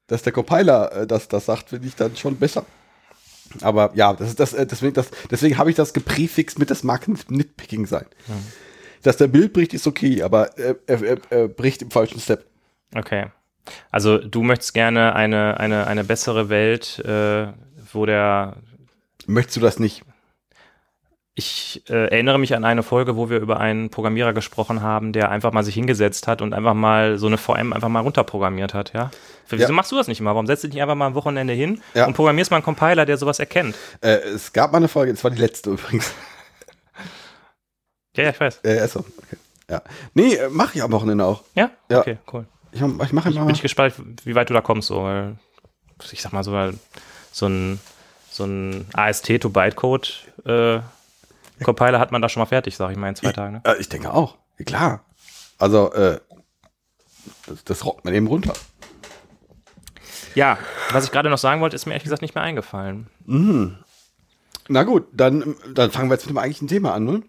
[0.06, 2.64] Dass der Compiler äh, das, das sagt, finde ich dann schon besser.
[3.60, 6.82] Aber ja, das ist das, äh, deswegen, das, deswegen habe ich das geprefixt mit, das
[6.82, 8.06] mag Nitpicking sein.
[9.02, 12.46] Dass der Bild bricht, ist okay, aber äh, er, er, er bricht im falschen Step.
[12.94, 13.26] Okay.
[13.90, 17.48] Also du möchtest gerne eine, eine, eine bessere Welt, äh,
[17.92, 18.56] wo der.
[19.26, 20.02] Möchtest du das nicht?
[21.34, 25.30] Ich äh, erinnere mich an eine Folge, wo wir über einen Programmierer gesprochen haben, der
[25.30, 28.92] einfach mal sich hingesetzt hat und einfach mal so eine VM einfach mal runterprogrammiert hat,
[28.92, 29.10] ja?
[29.48, 29.72] Wieso Ja.
[29.72, 30.32] machst du das nicht immer?
[30.34, 32.06] Warum setzt du dich nicht einfach mal am Wochenende hin Ja.
[32.06, 33.76] und programmierst mal einen Compiler, der sowas erkennt?
[34.02, 36.12] Äh, es gab mal eine Folge, das war die letzte übrigens.
[38.14, 38.60] Ja, ja, ich weiß.
[38.64, 39.36] Äh, also, okay.
[39.70, 39.82] Ja.
[40.12, 41.44] Nee, äh, mache ich am Wochenende auch.
[41.54, 41.70] Ja?
[41.90, 42.00] Ja.
[42.00, 42.44] Okay, cool.
[42.72, 43.46] Ich, mach- ich mache Ich immer.
[43.46, 45.36] bin ich gespannt, wie weit du da kommst, so, weil
[46.10, 46.52] ich sag mal so,
[47.30, 47.80] so ein,
[48.30, 50.80] so ein AST-to-Bytecode äh,
[51.62, 53.54] Compiler hat man da schon mal fertig, sag ich mal, in zwei Tagen.
[53.54, 53.62] Ne?
[53.64, 54.36] Äh, ich denke auch.
[54.64, 55.04] Klar.
[55.58, 56.18] Also, äh,
[57.46, 58.52] das, das rockt man eben runter.
[60.34, 60.58] Ja,
[60.90, 63.06] was ich gerade noch sagen wollte, ist mir ehrlich gesagt nicht mehr eingefallen.
[64.68, 67.22] Na gut, dann, dann fangen wir jetzt mit dem eigentlichen Thema an, ne?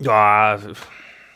[0.00, 0.58] Ja,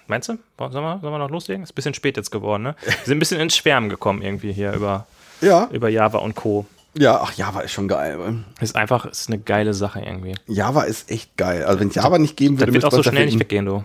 [0.09, 0.39] meinst du?
[0.59, 1.63] Sollen wir, sollen wir noch loslegen?
[1.63, 2.77] Ist ein bisschen spät jetzt geworden, ne?
[2.85, 5.07] Wir sind ein bisschen ins Schwärmen gekommen irgendwie hier über,
[5.41, 5.69] Ja.
[5.71, 6.67] über Java und Co.
[6.99, 8.19] Ja, ach, Java ist schon geil.
[8.61, 10.35] Ist einfach, ist eine geile Sache irgendwie.
[10.47, 11.65] Java ist echt geil.
[11.65, 13.67] Also wenn es Java nicht geben Das würde, wird auch so schnell das nicht weggehen,
[13.67, 13.85] du.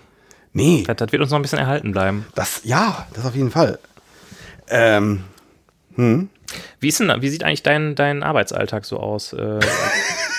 [0.53, 2.25] Nee, Das, das wird uns noch ein bisschen erhalten bleiben.
[2.35, 3.79] das, ja, das auf jeden Fall.
[4.69, 5.23] Ähm,
[5.95, 6.29] hm.
[6.79, 9.35] Wie, ist denn, wie sieht eigentlich dein, dein Arbeitsalltag so aus?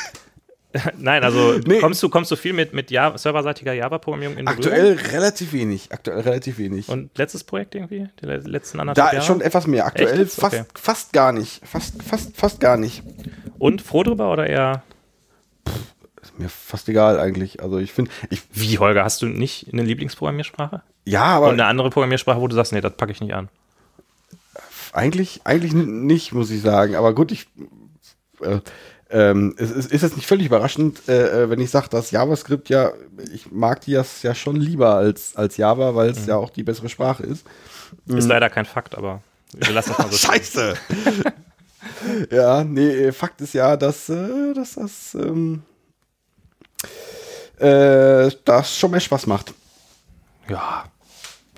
[0.99, 1.81] Nein, also Nee.
[1.81, 4.65] kommst, du, kommst du viel mit, mit Java, serverseitiger Java-Programmierung in Berührung?
[4.73, 5.89] Aktuell relativ wenig.
[5.93, 6.89] Aktuell relativ wenig.
[6.89, 8.09] Und letztes Projekt irgendwie?
[8.21, 9.19] Die le- letzten anderthalb da Jahre?
[9.23, 9.85] ist schon etwas mehr.
[9.87, 10.33] Aktuell Echt?
[10.33, 10.65] fast, Okay.
[10.75, 11.61] fast gar nicht.
[11.67, 13.03] Fast, fast, fast gar nicht.
[13.59, 14.83] Und froh drüber oder eher?
[16.23, 17.63] Ist mir fast egal eigentlich.
[17.63, 20.83] Also ich finde, ich, Wie, Holger, hast du nicht eine Lieblingsprogrammiersprache?
[21.05, 23.49] ja, aber Und eine andere Programmiersprache, wo du sagst, nee, das packe ich nicht an.
[24.93, 26.95] Eigentlich, eigentlich nicht, muss ich sagen.
[26.97, 27.47] Aber gut, ich.
[28.43, 28.61] Äh,
[29.13, 32.71] ähm, es, es ist jetzt nicht völlig überraschend, äh, äh, wenn ich sage, dass JavaScript
[32.71, 32.93] ja,
[33.33, 36.63] ich mag die das ja schon lieber als, als Java, weil es ja auch die
[36.63, 37.47] bessere Sprache ist.
[38.07, 39.21] Ist leider kein Fakt, aber
[39.53, 40.17] wir lassen das mal so.
[40.29, 40.75] Scheiße!
[42.31, 45.63] ja, nee, Fakt ist ja, dass, äh, dass das, ähm,
[47.59, 49.53] äh, das schon mehr Spaß macht.
[50.49, 50.85] Ja.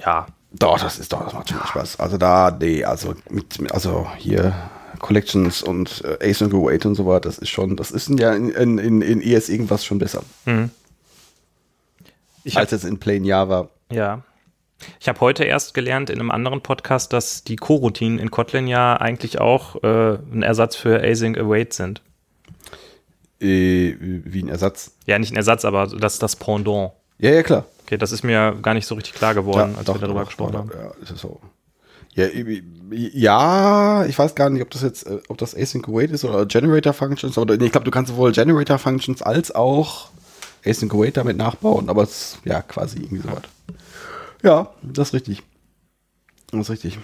[0.04, 0.26] Ja.
[0.50, 2.00] Doch, das ist doch, das macht schon mehr Spaß.
[2.00, 4.52] Also da, nee, also mit also hier
[5.00, 8.50] Collections und äh, Async Await und so weiter, das ist schon, das ist ja in,
[8.50, 10.22] in, in, in ES irgendwas schon besser.
[12.44, 13.68] Ich hab, als jetzt in Plain Java.
[13.90, 14.22] ja.
[15.00, 18.96] Ich habe heute erst gelernt in einem anderen Podcast, dass die Coroutinen in Kotlin ja
[18.96, 22.02] eigentlich auch äh, ein Ersatz für Async Await sind.
[23.40, 24.92] Äh, wie ein Ersatz.
[25.06, 26.92] Ja, nicht ein Ersatz, aber das ist das Pendant.
[27.18, 27.64] Ja, ja, klar.
[27.84, 30.26] Okay, das ist mir gar nicht so richtig klar geworden, als doch, wir darüber doch,
[30.26, 30.70] gesprochen doch, haben.
[30.74, 31.40] Ja, ist so.
[32.14, 32.26] Ja,
[32.90, 36.46] ja, ich weiß gar nicht, ob das jetzt, äh, ob das Async Await ist oder
[36.46, 40.10] Generator Functions, nee, ich glaube, du kannst sowohl Generator Functions als auch
[40.64, 43.42] Async Await damit nachbauen, aber es ist ja quasi irgendwie so was.
[44.42, 45.42] Ja, das ist richtig.
[46.52, 46.98] Das ist richtig.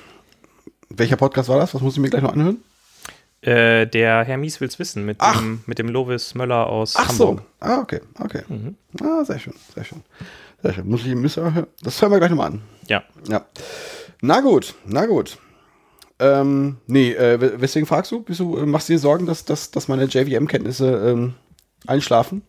[0.91, 1.75] Welcher Podcast war das?
[1.75, 2.59] Was muss ich mir gleich noch anhören?
[3.43, 5.39] Äh, der Herr Mies will's wissen mit Ach.
[5.39, 7.39] dem, mit dem Lovis Möller aus Ach Hamburg.
[7.39, 7.67] so.
[7.67, 8.43] Ah, okay, okay.
[9.03, 10.03] Ah, sehr schön, sehr schön.
[10.63, 10.87] Sehr schön.
[10.89, 12.63] Muss ich, müssen wir, das hören wir gleich nochmal an.
[12.87, 13.03] Ja.
[13.29, 13.47] Ja.
[14.23, 15.39] Na gut, na gut.
[16.19, 18.21] Ähm, nee, äh, we- weswegen fragst du?
[18.27, 21.35] Du äh, machst du dir Sorgen, dass, dass, dass meine JVM-Kenntnisse ähm,
[21.87, 22.43] einschlafen?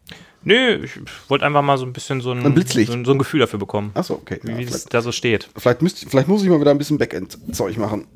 [0.43, 0.91] Nö, ich
[1.30, 2.91] wollte einfach mal so ein bisschen so ein, Ein Blitzlicht.
[2.91, 4.39] So, ein, so ein Gefühl dafür bekommen, Achso, okay.
[4.43, 5.49] wie, Ja, wie es da so steht.
[5.55, 8.07] vielleicht, müsst, vielleicht muss ich mal wieder ein bisschen Backend-Zeug machen.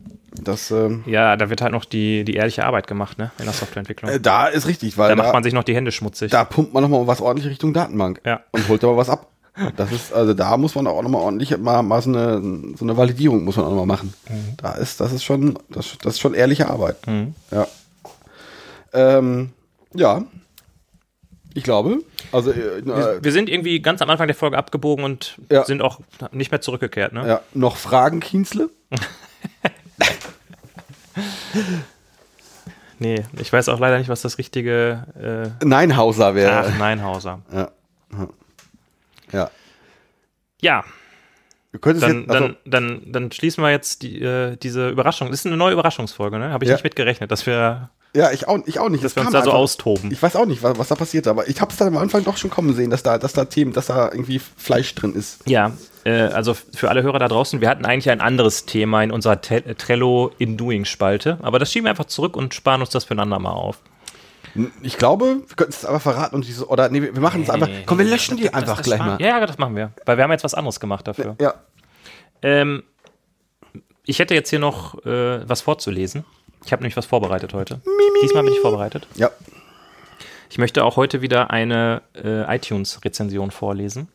[0.43, 3.32] Das, ähm, Ja, da wird halt noch die, die ehrliche Arbeit gemacht, ne?
[3.39, 4.12] In der Softwareentwicklung.
[4.12, 6.32] äh, da ist richtig, weil da da, macht man sich noch die Hände schmutzig.
[6.32, 8.41] da pumpt man nochmal was ordentlich Richtung Datenbank Ja.
[8.51, 9.32] und holt aber was ab.
[9.78, 12.41] Das ist, also da muss man auch nochmal ordentlich mal, mal so, eine,
[12.78, 14.14] so eine Validierung muss man auch nochmal machen.
[14.58, 16.97] Da ist, das ist schon, das, das ist schon ehrliche Arbeit.
[17.08, 17.34] Mhm.
[17.51, 17.68] Ja.
[18.93, 19.51] Ähm,
[19.93, 20.24] ja.
[21.53, 21.99] Ich glaube,
[22.34, 25.64] also äh, Wir, wir sind irgendwie ganz am Anfang der Folge abgebogen und Ja.
[25.64, 26.01] sind auch
[26.34, 27.26] nicht mehr zurückgekehrt, ne?
[27.26, 28.70] ja, noch Fragen, Kienzle?
[32.99, 35.51] Nee, ich weiß auch leider nicht, was das richtige.
[35.62, 35.66] Äh,
[36.36, 36.66] wäre.
[36.68, 37.39] ach, Neinhauser.
[37.53, 37.70] Ja.
[39.32, 39.49] Ja.
[40.61, 40.84] Ja,
[41.71, 45.30] Du könntest dann, jetzt, also, dann, dann, dann schließen wir jetzt die, äh, diese Überraschung.
[45.30, 46.51] Das ist eine neue Überraschungsfolge, ne?
[46.53, 46.76] Habe ich Ja.
[46.76, 49.03] nicht mit gerechnet, dass wir, ja, ich auch, ich auch nicht.
[49.03, 49.59] dass Das wir uns da so einfach.
[49.59, 50.09] austoben.
[50.09, 52.23] Ich weiß auch nicht, was, was da passiert, aber ich habe es dann am Anfang
[52.23, 55.39] doch schon kommen sehen, dass da, dass da Themen, dass da irgendwie Fleisch drin ist.
[55.49, 55.73] Ja,
[56.05, 59.41] äh, also für alle Hörer da draußen, wir hatten eigentlich ein anderes Thema in unserer
[59.41, 63.03] Te Trello in Doing Spalte, aber das schieben wir einfach zurück und sparen uns das
[63.03, 63.80] für ein andermal auf.
[64.82, 67.70] Ich glaube, wir könnten es aber verraten und diese, oder nee, wir machen es einfach.
[67.86, 69.22] Komm, wir löschen die einfach gleich mal.
[69.22, 71.36] Ja, das machen wir, weil wir haben jetzt was anderes gemacht dafür.
[71.41, 71.56] Ja.
[72.41, 72.84] Ähm,
[74.06, 76.26] ich hätte jetzt hier noch äh, was vorzulesen.
[76.66, 77.82] Ich habe nämlich was vorbereitet heute.
[78.24, 79.08] Diesmal bin ich vorbereitet.
[79.16, 79.30] Ja.
[80.49, 84.08] Ich möchte auch heute wieder eine äh, iTunes-Rezension vorlesen.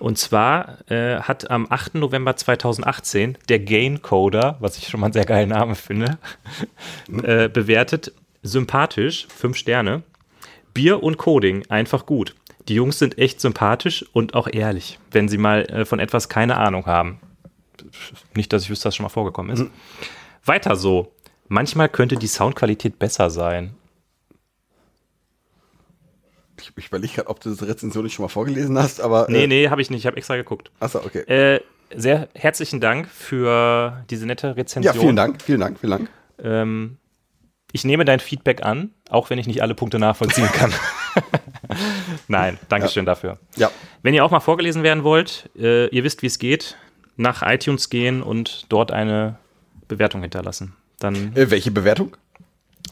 [0.00, 1.94] Und zwar äh, hat am 8.
[1.94, 6.18] November 2018 der Gain-Coder, was ich schon mal einen sehr geilen Namen finde,
[7.22, 8.12] äh, bewertet,
[8.48, 10.02] sympathisch, fünf Sterne,
[10.74, 12.34] Bier und Coding, einfach gut.
[12.68, 16.56] Die Jungs sind echt sympathisch und auch ehrlich, wenn sie mal äh, von etwas keine
[16.56, 17.20] Ahnung haben.
[18.34, 19.70] Nicht, dass ich wüsste, dass das schon mal vorgekommen ist.
[20.44, 21.12] Weiter so.
[21.48, 23.74] Manchmal könnte die Soundqualität besser sein.
[26.60, 29.26] Ich, ich überlege gerade, ob du diese Rezension nicht schon mal vorgelesen hast, aber.
[29.28, 30.00] Nee, äh, nee, habe ich nicht.
[30.00, 30.70] Ich habe extra geguckt.
[30.80, 31.20] Achso, okay.
[31.20, 31.60] Äh,
[31.96, 34.94] sehr herzlichen Dank für diese nette ja, Rezension.
[34.94, 36.10] vielen Dank, vielen Dank, vielen Dank.
[36.42, 36.98] Ähm,
[37.72, 40.72] ich nehme dein Feedback an, auch wenn ich nicht alle Punkte nachvollziehen kann.
[42.28, 43.38] Nein, Dankeschön dafür.
[43.56, 43.70] Ja.
[44.02, 46.76] Wenn ihr auch mal vorgelesen werden wollt, äh, ihr wisst, wie es geht,
[47.16, 49.36] nach iTunes gehen und dort eine
[49.86, 50.74] Bewertung hinterlassen.
[50.98, 52.16] Dann Äh, welche Bewertung?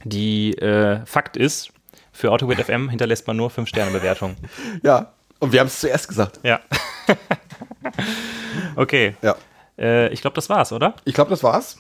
[0.05, 1.73] die äh, Fakt ist,
[2.13, 4.37] für AutoGrid FM hinterlässt man nur 5-Sterne-Bewertung.
[4.83, 5.13] Ja.
[5.39, 6.41] Und wir haben es zuerst gesagt.
[6.43, 6.61] Ja.
[8.77, 9.17] okay.
[9.21, 9.37] Ja.
[9.79, 10.95] Äh, ich glaube, das war's, oder?
[11.05, 11.79] Ich glaube, das war's.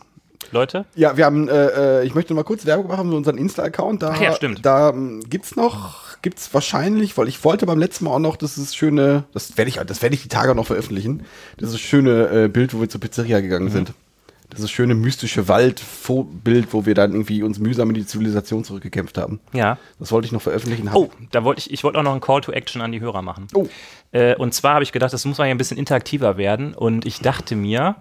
[0.53, 0.85] Leute?
[0.95, 4.03] Ja, wir haben, äh, äh, ich möchte mal kurz Werbung machen für unseren Insta-Account.
[4.03, 4.65] Da, Ach ja, stimmt.
[4.65, 8.75] Da ähm, gibt's noch, gibt's wahrscheinlich, weil ich wollte beim letzten Mal auch noch dieses
[8.75, 11.25] schöne, das werde ich, das werde ich die Tage noch veröffentlichen,
[11.61, 13.43] dieses schöne äh, Bild, wo wir zur Pizzeria Mhm.
[13.43, 13.93] gegangen sind.
[14.57, 19.41] Dieses schöne mystische Wald-Bild, wo wir dann irgendwie uns mühsam in die Zivilisation zurückgekämpft haben.
[19.53, 19.77] Ja.
[19.99, 20.89] Das wollte ich noch veröffentlichen.
[20.95, 23.23] Oh, da wollte ich, ich wollte auch noch einen Call to Action an die Hörer
[23.23, 23.49] machen.
[23.55, 23.67] Oh.
[24.13, 26.75] Äh, und zwar habe ich gedacht, das muss man ja ein bisschen interaktiver werden.
[26.75, 27.97] Und ich dachte mir,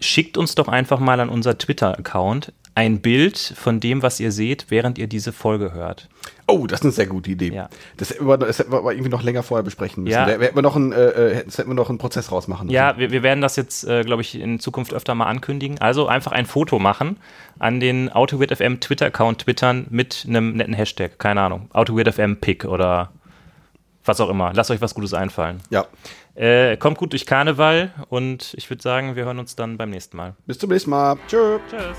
[0.00, 4.66] schickt uns doch einfach mal an unser Twitter-Account ein Bild von dem, was ihr seht,
[4.68, 6.10] während ihr diese Folge hört.
[6.46, 7.50] Oh, das ist eine sehr gute Idee.
[7.50, 7.70] Ja.
[7.96, 10.12] Das, hätten wir, das hätten wir aber irgendwie noch länger vorher besprechen müssen.
[10.12, 10.26] Ja.
[10.26, 12.74] Da hätten wir noch einen, äh, äh, das hätten wir noch einen Prozess rausmachen müssen.
[12.74, 15.80] Ja, wir, wir werden das jetzt, äh, glaube ich, in Zukunft öfter mal ankündigen.
[15.80, 17.16] Also einfach ein Foto machen,
[17.58, 21.18] an den AutoWeird.fm Twitter-Account twittern mit einem netten Hashtag.
[21.18, 21.70] Keine Ahnung.
[21.72, 23.10] AutoWeird.fm Pick oder
[24.04, 24.52] was auch immer.
[24.54, 25.60] Lasst euch was Gutes einfallen.
[25.70, 25.86] ja.
[26.36, 30.16] Äh, kommt gut durch Karneval und ich würde sagen, wir hören uns dann beim nächsten
[30.18, 30.36] Mal.
[30.46, 31.16] Bis zum nächsten Mal.
[31.26, 31.58] Tschö.
[31.70, 31.96] Tschüss.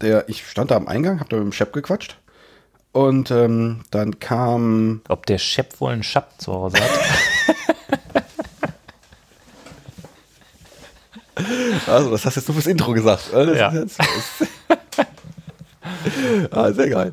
[0.00, 2.18] Der, ich stand da am Eingang, hab da mit dem Chef gequatscht.
[2.92, 5.02] Und ähm, dann kam.
[5.08, 6.90] Ob der Chef wohl einen Schapp zu Hause hat?
[11.86, 13.30] Also, das hast du jetzt nur fürs Intro gesagt.
[13.32, 13.68] Ja.
[13.68, 14.00] ist jetzt,
[16.50, 17.04] ah, sehr geil.